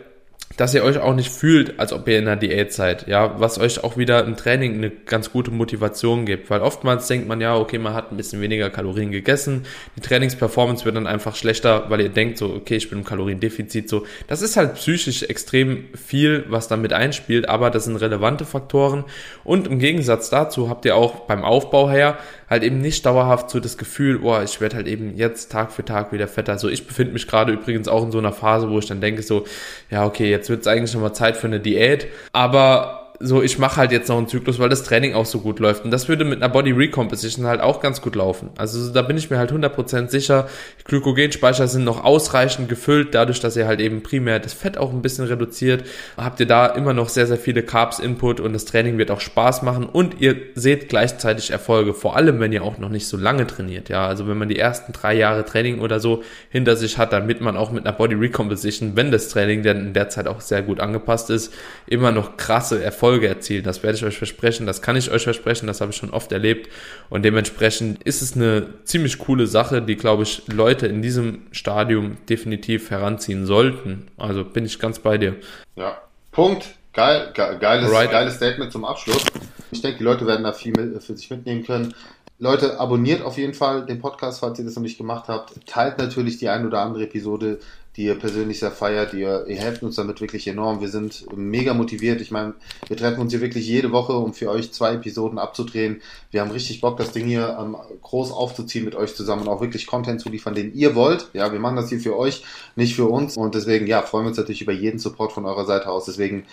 dass 0.57 0.73
ihr 0.73 0.83
euch 0.83 0.99
auch 0.99 1.15
nicht 1.15 1.31
fühlt, 1.31 1.79
als 1.79 1.93
ob 1.93 2.07
ihr 2.07 2.19
in 2.19 2.27
einer 2.27 2.37
Diät 2.37 2.73
seid, 2.73 3.07
ja, 3.07 3.39
was 3.39 3.59
euch 3.59 3.83
auch 3.83 3.97
wieder 3.97 4.23
im 4.25 4.35
Training 4.35 4.75
eine 4.75 4.89
ganz 4.89 5.31
gute 5.31 5.51
Motivation 5.51 6.25
gibt, 6.25 6.49
weil 6.49 6.61
oftmals 6.61 7.07
denkt 7.07 7.27
man 7.27 7.41
ja, 7.41 7.55
okay, 7.55 7.77
man 7.77 7.93
hat 7.93 8.11
ein 8.11 8.17
bisschen 8.17 8.41
weniger 8.41 8.69
Kalorien 8.69 9.11
gegessen, 9.11 9.63
die 9.95 10.01
Trainingsperformance 10.01 10.85
wird 10.85 10.95
dann 10.95 11.07
einfach 11.07 11.35
schlechter, 11.35 11.89
weil 11.89 12.01
ihr 12.01 12.09
denkt 12.09 12.37
so, 12.37 12.53
okay, 12.53 12.75
ich 12.75 12.89
bin 12.89 12.99
im 12.99 13.05
Kaloriendefizit, 13.05 13.89
so, 13.89 14.05
das 14.27 14.41
ist 14.41 14.57
halt 14.57 14.75
psychisch 14.75 15.23
extrem 15.23 15.85
viel, 15.95 16.45
was 16.49 16.67
da 16.67 16.77
mit 16.77 16.93
einspielt, 16.93 17.49
aber 17.49 17.69
das 17.69 17.85
sind 17.85 17.95
relevante 17.97 18.45
Faktoren. 18.45 19.05
Und 19.43 19.67
im 19.67 19.79
Gegensatz 19.79 20.29
dazu 20.29 20.69
habt 20.69 20.85
ihr 20.85 20.95
auch 20.95 21.21
beim 21.21 21.43
Aufbau 21.43 21.89
her 21.89 22.17
halt 22.53 22.63
eben 22.63 22.79
nicht 22.79 23.05
dauerhaft 23.05 23.49
so 23.49 23.59
das 23.59 23.77
Gefühl, 23.77 24.19
oh, 24.23 24.39
ich 24.41 24.61
werde 24.61 24.75
halt 24.75 24.87
eben 24.87 25.17
jetzt 25.17 25.51
Tag 25.51 25.71
für 25.71 25.83
Tag 25.83 26.13
wieder 26.13 26.27
fetter. 26.27 26.57
So, 26.59 26.69
ich 26.69 26.85
befinde 26.85 27.13
mich 27.13 27.27
gerade 27.27 27.51
übrigens 27.51 27.87
auch 27.87 28.03
in 28.03 28.11
so 28.11 28.19
einer 28.19 28.31
Phase, 28.31 28.69
wo 28.69 28.77
ich 28.77 28.85
dann 28.85 29.01
denke 29.01 29.23
so, 29.23 29.45
ja, 29.89 30.05
okay, 30.05 30.29
jetzt 30.29 30.42
wird 30.49 30.61
es 30.61 30.67
eigentlich 30.67 30.93
nochmal 30.93 31.13
Zeit 31.13 31.37
für 31.37 31.47
eine 31.47 31.59
Diät. 31.59 32.07
Aber 32.31 33.02
so, 33.19 33.43
ich 33.43 33.59
mache 33.59 33.77
halt 33.77 33.91
jetzt 33.91 34.09
noch 34.09 34.17
einen 34.17 34.27
Zyklus, 34.27 34.59
weil 34.59 34.69
das 34.69 34.83
Training 34.83 35.13
auch 35.13 35.25
so 35.25 35.39
gut 35.39 35.59
läuft. 35.59 35.85
Und 35.85 35.91
das 35.91 36.09
würde 36.09 36.25
mit 36.25 36.41
einer 36.41 36.51
Body 36.51 36.71
Recomposition 36.71 37.45
halt 37.45 37.61
auch 37.61 37.79
ganz 37.79 38.01
gut 38.01 38.15
laufen. 38.15 38.49
Also 38.57 38.91
da 38.91 39.01
bin 39.01 39.17
ich 39.17 39.29
mir 39.29 39.37
halt 39.37 39.51
100% 39.51 40.09
sicher. 40.09 40.47
Glykogenspeicher 40.85 41.67
sind 41.67 41.83
noch 41.83 42.03
ausreichend 42.03 42.69
gefüllt, 42.69 43.13
dadurch, 43.13 43.39
dass 43.39 43.55
ihr 43.55 43.67
halt 43.67 43.81
eben 43.81 44.01
primär 44.01 44.39
das 44.39 44.53
Fett 44.53 44.77
auch 44.77 44.91
ein 44.91 45.01
bisschen 45.01 45.25
reduziert. 45.25 45.83
Habt 46.17 46.39
ihr 46.39 46.47
da 46.47 46.65
immer 46.65 46.93
noch 46.93 47.07
sehr, 47.07 47.27
sehr 47.27 47.37
viele 47.37 47.61
Carbs 47.61 47.99
Input 47.99 48.39
und 48.39 48.53
das 48.53 48.65
Training 48.65 48.97
wird 48.97 49.11
auch 49.11 49.21
Spaß 49.21 49.61
machen 49.61 49.85
und 49.85 50.19
ihr 50.19 50.35
seht 50.55 50.89
gleichzeitig 50.89 51.51
Erfolge. 51.51 51.93
Vor 51.93 52.15
allem, 52.15 52.39
wenn 52.39 52.51
ihr 52.51 52.63
auch 52.63 52.79
noch 52.79 52.89
nicht 52.89 53.07
so 53.07 53.15
lange 53.15 53.45
trainiert. 53.45 53.89
Ja, 53.89 54.07
also 54.07 54.27
wenn 54.27 54.37
man 54.37 54.49
die 54.49 54.57
ersten 54.57 54.91
drei 54.91 55.13
Jahre 55.13 55.45
Training 55.45 55.81
oder 55.81 55.99
so 55.99 56.23
hinter 56.49 56.75
sich 56.75 56.97
hat, 56.97 57.13
damit 57.13 57.41
man 57.41 57.57
auch 57.57 57.71
mit 57.71 57.85
einer 57.85 57.95
Body 57.95 58.15
Recomposition, 58.15 58.95
wenn 58.95 59.11
das 59.11 59.29
Training 59.29 59.61
denn 59.61 59.77
in 59.77 59.93
der 59.93 60.09
Zeit 60.09 60.27
auch 60.27 60.41
sehr 60.41 60.63
gut 60.63 60.79
angepasst 60.79 61.29
ist, 61.29 61.53
immer 61.85 62.11
noch 62.11 62.37
krasse 62.37 62.83
Erfolge 62.83 63.02
Erfolge 63.03 63.27
erzielen. 63.27 63.65
Das 63.65 63.83
werde 63.83 63.97
ich 63.97 64.05
euch 64.05 64.17
versprechen, 64.17 64.65
das 64.65 64.81
kann 64.81 64.95
ich 64.95 65.11
euch 65.11 65.23
versprechen, 65.23 65.67
das 65.67 65.81
habe 65.81 65.91
ich 65.91 65.97
schon 65.97 66.11
oft 66.11 66.31
erlebt. 66.31 66.69
Und 67.09 67.23
dementsprechend 67.23 68.01
ist 68.03 68.21
es 68.21 68.33
eine 68.33 68.65
ziemlich 68.85 69.19
coole 69.19 69.45
Sache, 69.45 69.81
die, 69.81 69.97
glaube 69.97 70.23
ich, 70.23 70.43
Leute 70.47 70.87
in 70.87 71.01
diesem 71.01 71.41
Stadium 71.51 72.15
definitiv 72.29 72.91
heranziehen 72.91 73.45
sollten. 73.45 74.07
Also 74.15 74.45
bin 74.45 74.63
ich 74.63 74.79
ganz 74.79 74.99
bei 74.99 75.17
dir. 75.17 75.35
Ja, 75.75 75.97
Punkt. 76.31 76.75
Geil, 76.93 77.31
ge 77.33 77.57
geiles, 77.59 77.91
right. 77.91 78.09
geiles 78.09 78.35
Statement 78.35 78.71
zum 78.71 78.85
Abschluss. 78.85 79.25
Ich 79.71 79.81
denke, 79.81 79.97
die 79.97 80.03
Leute 80.05 80.25
werden 80.25 80.43
da 80.43 80.53
viel 80.53 80.71
mit, 80.71 81.03
für 81.03 81.17
sich 81.17 81.29
mitnehmen 81.29 81.65
können. 81.65 81.93
Leute, 82.39 82.79
abonniert 82.79 83.21
auf 83.21 83.37
jeden 83.37 83.53
Fall 83.53 83.85
den 83.85 83.99
Podcast, 83.99 84.39
falls 84.39 84.59
ihr 84.59 84.65
das 84.65 84.75
noch 84.75 84.83
nicht 84.83 84.97
gemacht 84.97 85.25
habt. 85.27 85.67
Teilt 85.67 85.97
natürlich 85.97 86.37
die 86.37 86.47
ein 86.47 86.65
oder 86.65 86.79
andere 86.79 87.03
Episode 87.03 87.59
die 87.95 88.05
ihr 88.05 88.15
persönlich 88.15 88.59
sehr 88.59 88.71
feiert. 88.71 89.13
Ihr, 89.13 89.45
ihr 89.47 89.57
helft 89.57 89.83
uns 89.83 89.95
damit 89.95 90.19
wirklich 90.19 90.47
enorm. 90.47 90.81
Wir 90.81 90.87
sind 90.87 91.25
mega 91.35 91.73
motiviert. 91.73 92.21
Ich 92.21 92.31
meine, 92.31 92.55
wir 92.87 92.97
treffen 92.97 93.21
uns 93.21 93.31
hier 93.31 93.41
wirklich 93.41 93.67
jede 93.67 93.91
Woche, 93.91 94.13
um 94.13 94.33
für 94.33 94.49
euch 94.49 94.71
zwei 94.71 94.93
Episoden 94.93 95.37
abzudrehen. 95.37 96.01
Wir 96.31 96.41
haben 96.41 96.51
richtig 96.51 96.81
Bock, 96.81 96.97
das 96.97 97.11
Ding 97.11 97.25
hier 97.25 97.57
ähm, 97.59 97.77
groß 98.01 98.31
aufzuziehen 98.31 98.85
mit 98.85 98.95
euch 98.95 99.15
zusammen 99.15 99.43
und 99.43 99.49
auch 99.49 99.61
wirklich 99.61 99.85
Content 99.85 100.21
zu 100.21 100.29
liefern, 100.29 100.55
den 100.55 100.73
ihr 100.73 100.95
wollt. 100.95 101.29
Ja, 101.33 101.51
wir 101.51 101.59
machen 101.59 101.75
das 101.75 101.89
hier 101.89 101.99
für 101.99 102.17
euch, 102.17 102.43
nicht 102.75 102.95
für 102.95 103.05
uns. 103.05 103.37
Und 103.37 103.53
deswegen, 103.53 103.85
ja, 103.85 104.01
freuen 104.01 104.25
wir 104.25 104.29
uns 104.29 104.37
natürlich 104.37 104.61
über 104.61 104.73
jeden 104.73 104.99
Support 104.99 105.31
von 105.31 105.45
eurer 105.45 105.65
Seite 105.65 105.89
aus. 105.89 106.05
Deswegen 106.05 106.45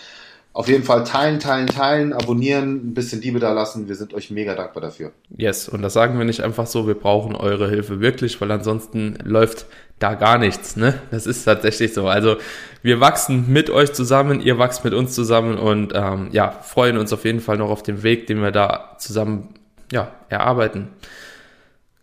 auf 0.53 0.69
jeden 0.69 0.83
Fall 0.83 1.05
teilen, 1.05 1.39
teilen, 1.39 1.69
teilen, 1.69 2.13
abonnieren, 2.13 2.91
ein 2.91 2.95
bisschen 2.95 3.21
Liebe 3.21 3.39
da 3.39 3.53
lassen. 3.53 3.87
Wir 3.87 3.95
sind 3.95 4.15
euch 4.15 4.31
mega 4.31 4.55
dankbar 4.55 4.83
dafür. 4.83 5.13
Yes, 5.37 5.69
und 5.69 5.83
das 5.83 5.93
sagen 5.93 6.19
wir 6.19 6.25
nicht 6.25 6.41
einfach 6.41 6.67
so, 6.67 6.89
wir 6.89 6.97
brauchen 6.97 7.37
eure 7.37 7.69
Hilfe 7.71 8.01
wirklich, 8.01 8.41
weil 8.41 8.51
ansonsten 8.51 9.17
läuft 9.23 9.67
da 10.01 10.15
gar 10.15 10.39
nichts. 10.39 10.75
Ne? 10.77 11.01
Das 11.13 11.27
ist 11.27 11.45
tatsächlich 11.45 11.95
so. 11.95 12.09
Also 12.09 12.37
wir 12.83 12.99
wachsen 12.99 13.53
mit 13.53 13.71
euch 13.71 13.93
zusammen, 13.93 14.41
ihr 14.41 14.59
wachst 14.59 14.85
mit 14.85 14.93
uns 14.93 15.15
zusammen 15.15 15.57
und 15.57 15.93
ähm, 15.95 16.31
ja, 16.33 16.51
freuen 16.51 16.99
uns 16.99 17.13
auf 17.13 17.25
jeden 17.25 17.41
Fall 17.41 17.59
noch 17.59 17.71
auf 17.71 17.85
den 17.85 18.03
Weg, 18.03 18.27
den 18.27 18.43
wir 18.43 18.51
da 18.51 18.97
zusammen 18.99 19.55
ja, 19.93 20.13
erarbeiten, 20.29 20.89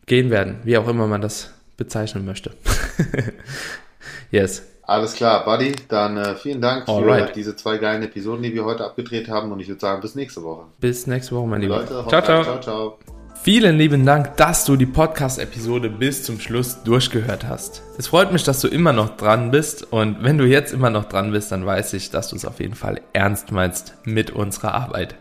gehen 0.06 0.30
werden, 0.30 0.60
wie 0.64 0.78
auch 0.78 0.88
immer 0.88 1.08
man 1.08 1.22
das 1.22 1.54
bezeichnen 1.76 2.26
möchte. 2.26 2.52
yes. 4.32 4.64
Alles 4.88 5.15
klar, 5.15 5.43
Buddy. 5.43 5.73
Dann 5.89 6.15
äh, 6.15 6.36
vielen 6.36 6.62
Dank 6.62 6.88
Alright. 6.88 7.28
für 7.28 7.34
diese 7.34 7.58
zwei 7.58 7.78
geilen 7.78 8.04
Episoden, 8.04 8.41
die 8.41 8.54
wir 8.54 8.63
heute 8.63 8.86
abgedreht 8.86 9.28
haben. 9.28 9.52
Und 9.52 9.60
ich 9.60 9.67
würde 9.67 9.82
sagen, 9.82 10.00
bis 10.00 10.15
nächste 10.15 10.41
Woche. 10.43 10.63
Bis 10.80 11.08
nächste 11.08 11.36
Woche, 11.36 11.45
mein 11.45 11.62
Lieber. 11.62 11.80
Leute, 11.80 12.06
ciao, 12.08 12.21
ciao. 12.21 12.43
ciao, 12.43 12.60
ciao. 12.62 12.97
Vielen 13.43 13.78
lieben 13.78 14.06
Dank, 14.06 14.38
dass 14.38 14.63
du 14.63 14.78
die 14.78 14.86
Podcast-Episode 14.86 15.89
bis 15.89 16.23
zum 16.23 16.39
Schluss 16.39 16.84
durchgehört 16.84 17.45
hast. 17.45 17.84
Es 17.97 18.08
freut 18.08 18.32
mich, 18.32 18.43
dass 18.43 18.62
du 18.62 18.69
immer 18.69 18.93
noch 18.93 19.15
dran 19.17 19.52
bist 19.52 19.91
und 19.91 20.23
wenn 20.23 20.38
du 20.38 20.45
jetzt 20.45 20.73
immer 20.73 20.89
noch 20.89 21.06
dran 21.06 21.32
bist, 21.32 21.52
dann 21.52 21.65
weiß 21.65 21.93
ich, 21.93 22.10
dass 22.10 22.30
du 22.30 22.36
es 22.38 22.45
auf 22.45 22.60
jeden 22.60 22.76
Fall 22.76 23.02
ernst 23.13 23.52
meinst 23.52 23.93
mit 24.06 24.32
unserer 24.32 24.73
Arbeit. 24.73 25.15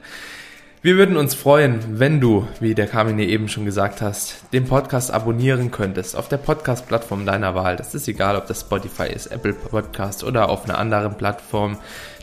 Wir 0.87 0.99
würden 0.99 1.17
uns 1.17 1.35
freuen, 1.35 1.99
wenn 1.99 2.21
du, 2.21 2.47
wie 2.61 2.77
der 2.77 2.87
Carmine 2.87 3.25
eben 3.25 3.49
schon 3.49 3.65
gesagt 3.65 4.01
hast, 4.01 4.45
den 4.53 4.67
Podcast 4.67 5.11
abonnieren 5.11 5.73
könntest 5.73 6.15
auf 6.15 6.29
der 6.29 6.37
Podcast-Plattform 6.37 7.27
deiner 7.27 7.57
Wahl. 7.57 7.75
Das 7.75 7.97
ist 7.97 8.07
egal, 8.07 8.37
ob 8.37 8.47
das 8.47 8.61
Spotify 8.61 9.09
ist, 9.13 9.27
Apple 9.27 9.53
Podcast 9.53 10.23
oder 10.23 10.49
auf 10.49 10.63
einer 10.63 10.79
anderen 10.79 11.17
Plattform, 11.17 11.79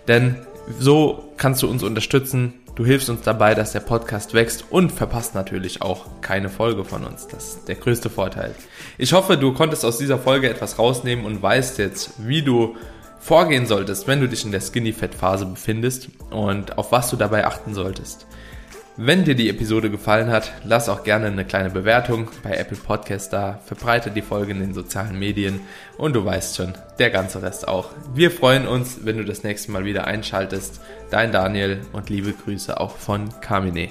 denn 0.07 0.37
so 0.79 1.33
kannst 1.35 1.61
du 1.61 1.67
uns 1.67 1.83
unterstützen, 1.83 2.53
Du 2.75 2.85
hilfst 2.85 3.09
uns 3.09 3.21
dabei, 3.21 3.53
dass 3.53 3.73
der 3.73 3.81
Podcast 3.81 4.33
wächst 4.33 4.65
und 4.71 4.91
verpasst 4.91 5.35
natürlich 5.35 5.83
auch 5.83 6.07
keine 6.21 6.49
Folge 6.49 6.83
von 6.83 7.05
uns. 7.05 7.27
Das 7.27 7.49
ist 7.49 7.67
der 7.67 7.75
größte 7.75 8.09
Vorteil. 8.09 8.55
Ich 8.97 9.13
hoffe, 9.13 9.37
du 9.37 9.53
konntest 9.53 9.85
aus 9.85 9.99
dieser 9.99 10.17
Folge 10.17 10.49
etwas 10.49 10.79
rausnehmen 10.79 11.23
und 11.25 11.39
weißt 11.39 11.77
jetzt, 11.77 12.13
wie 12.17 12.41
du 12.41 12.75
vorgehen 13.19 13.67
solltest, 13.67 14.07
wenn 14.07 14.21
du 14.21 14.27
dich 14.27 14.43
in 14.43 14.51
der 14.51 14.59
Skinny-Fett-Phase 14.59 15.45
befindest 15.45 16.09
und 16.31 16.79
auf 16.79 16.91
was 16.91 17.11
du 17.11 17.15
dabei 17.15 17.45
achten 17.45 17.75
solltest. 17.75 18.25
Wenn 18.95 19.23
dir 19.23 19.33
die 19.33 19.49
Episode 19.49 19.89
gefallen 19.89 20.29
hat, 20.29 20.51
lass 20.63 20.87
auch 20.87 21.03
gerne 21.03 21.25
eine 21.25 21.45
kleine 21.45 21.71
Bewertung 21.71 22.29
bei 22.43 22.51
Apple 22.51 22.77
Podcast 22.77 23.33
da, 23.33 23.59
verbreite 23.65 24.11
die 24.11 24.21
Folge 24.21 24.51
in 24.51 24.59
den 24.59 24.75
sozialen 24.75 25.17
Medien 25.17 25.61
und 25.97 26.15
du 26.15 26.23
weißt 26.23 26.55
schon, 26.55 26.73
der 26.99 27.09
ganze 27.09 27.41
Rest 27.41 27.67
auch. 27.67 27.89
Wir 28.13 28.29
freuen 28.29 28.67
uns, 28.67 28.99
wenn 29.03 29.17
du 29.17 29.25
das 29.25 29.43
nächste 29.43 29.71
Mal 29.71 29.85
wieder 29.85 30.05
einschaltest. 30.05 30.79
Dein 31.09 31.31
Daniel 31.31 31.81
und 31.91 32.11
liebe 32.11 32.33
Grüße 32.33 32.79
auch 32.79 32.97
von 32.97 33.29
Carmine. 33.41 33.89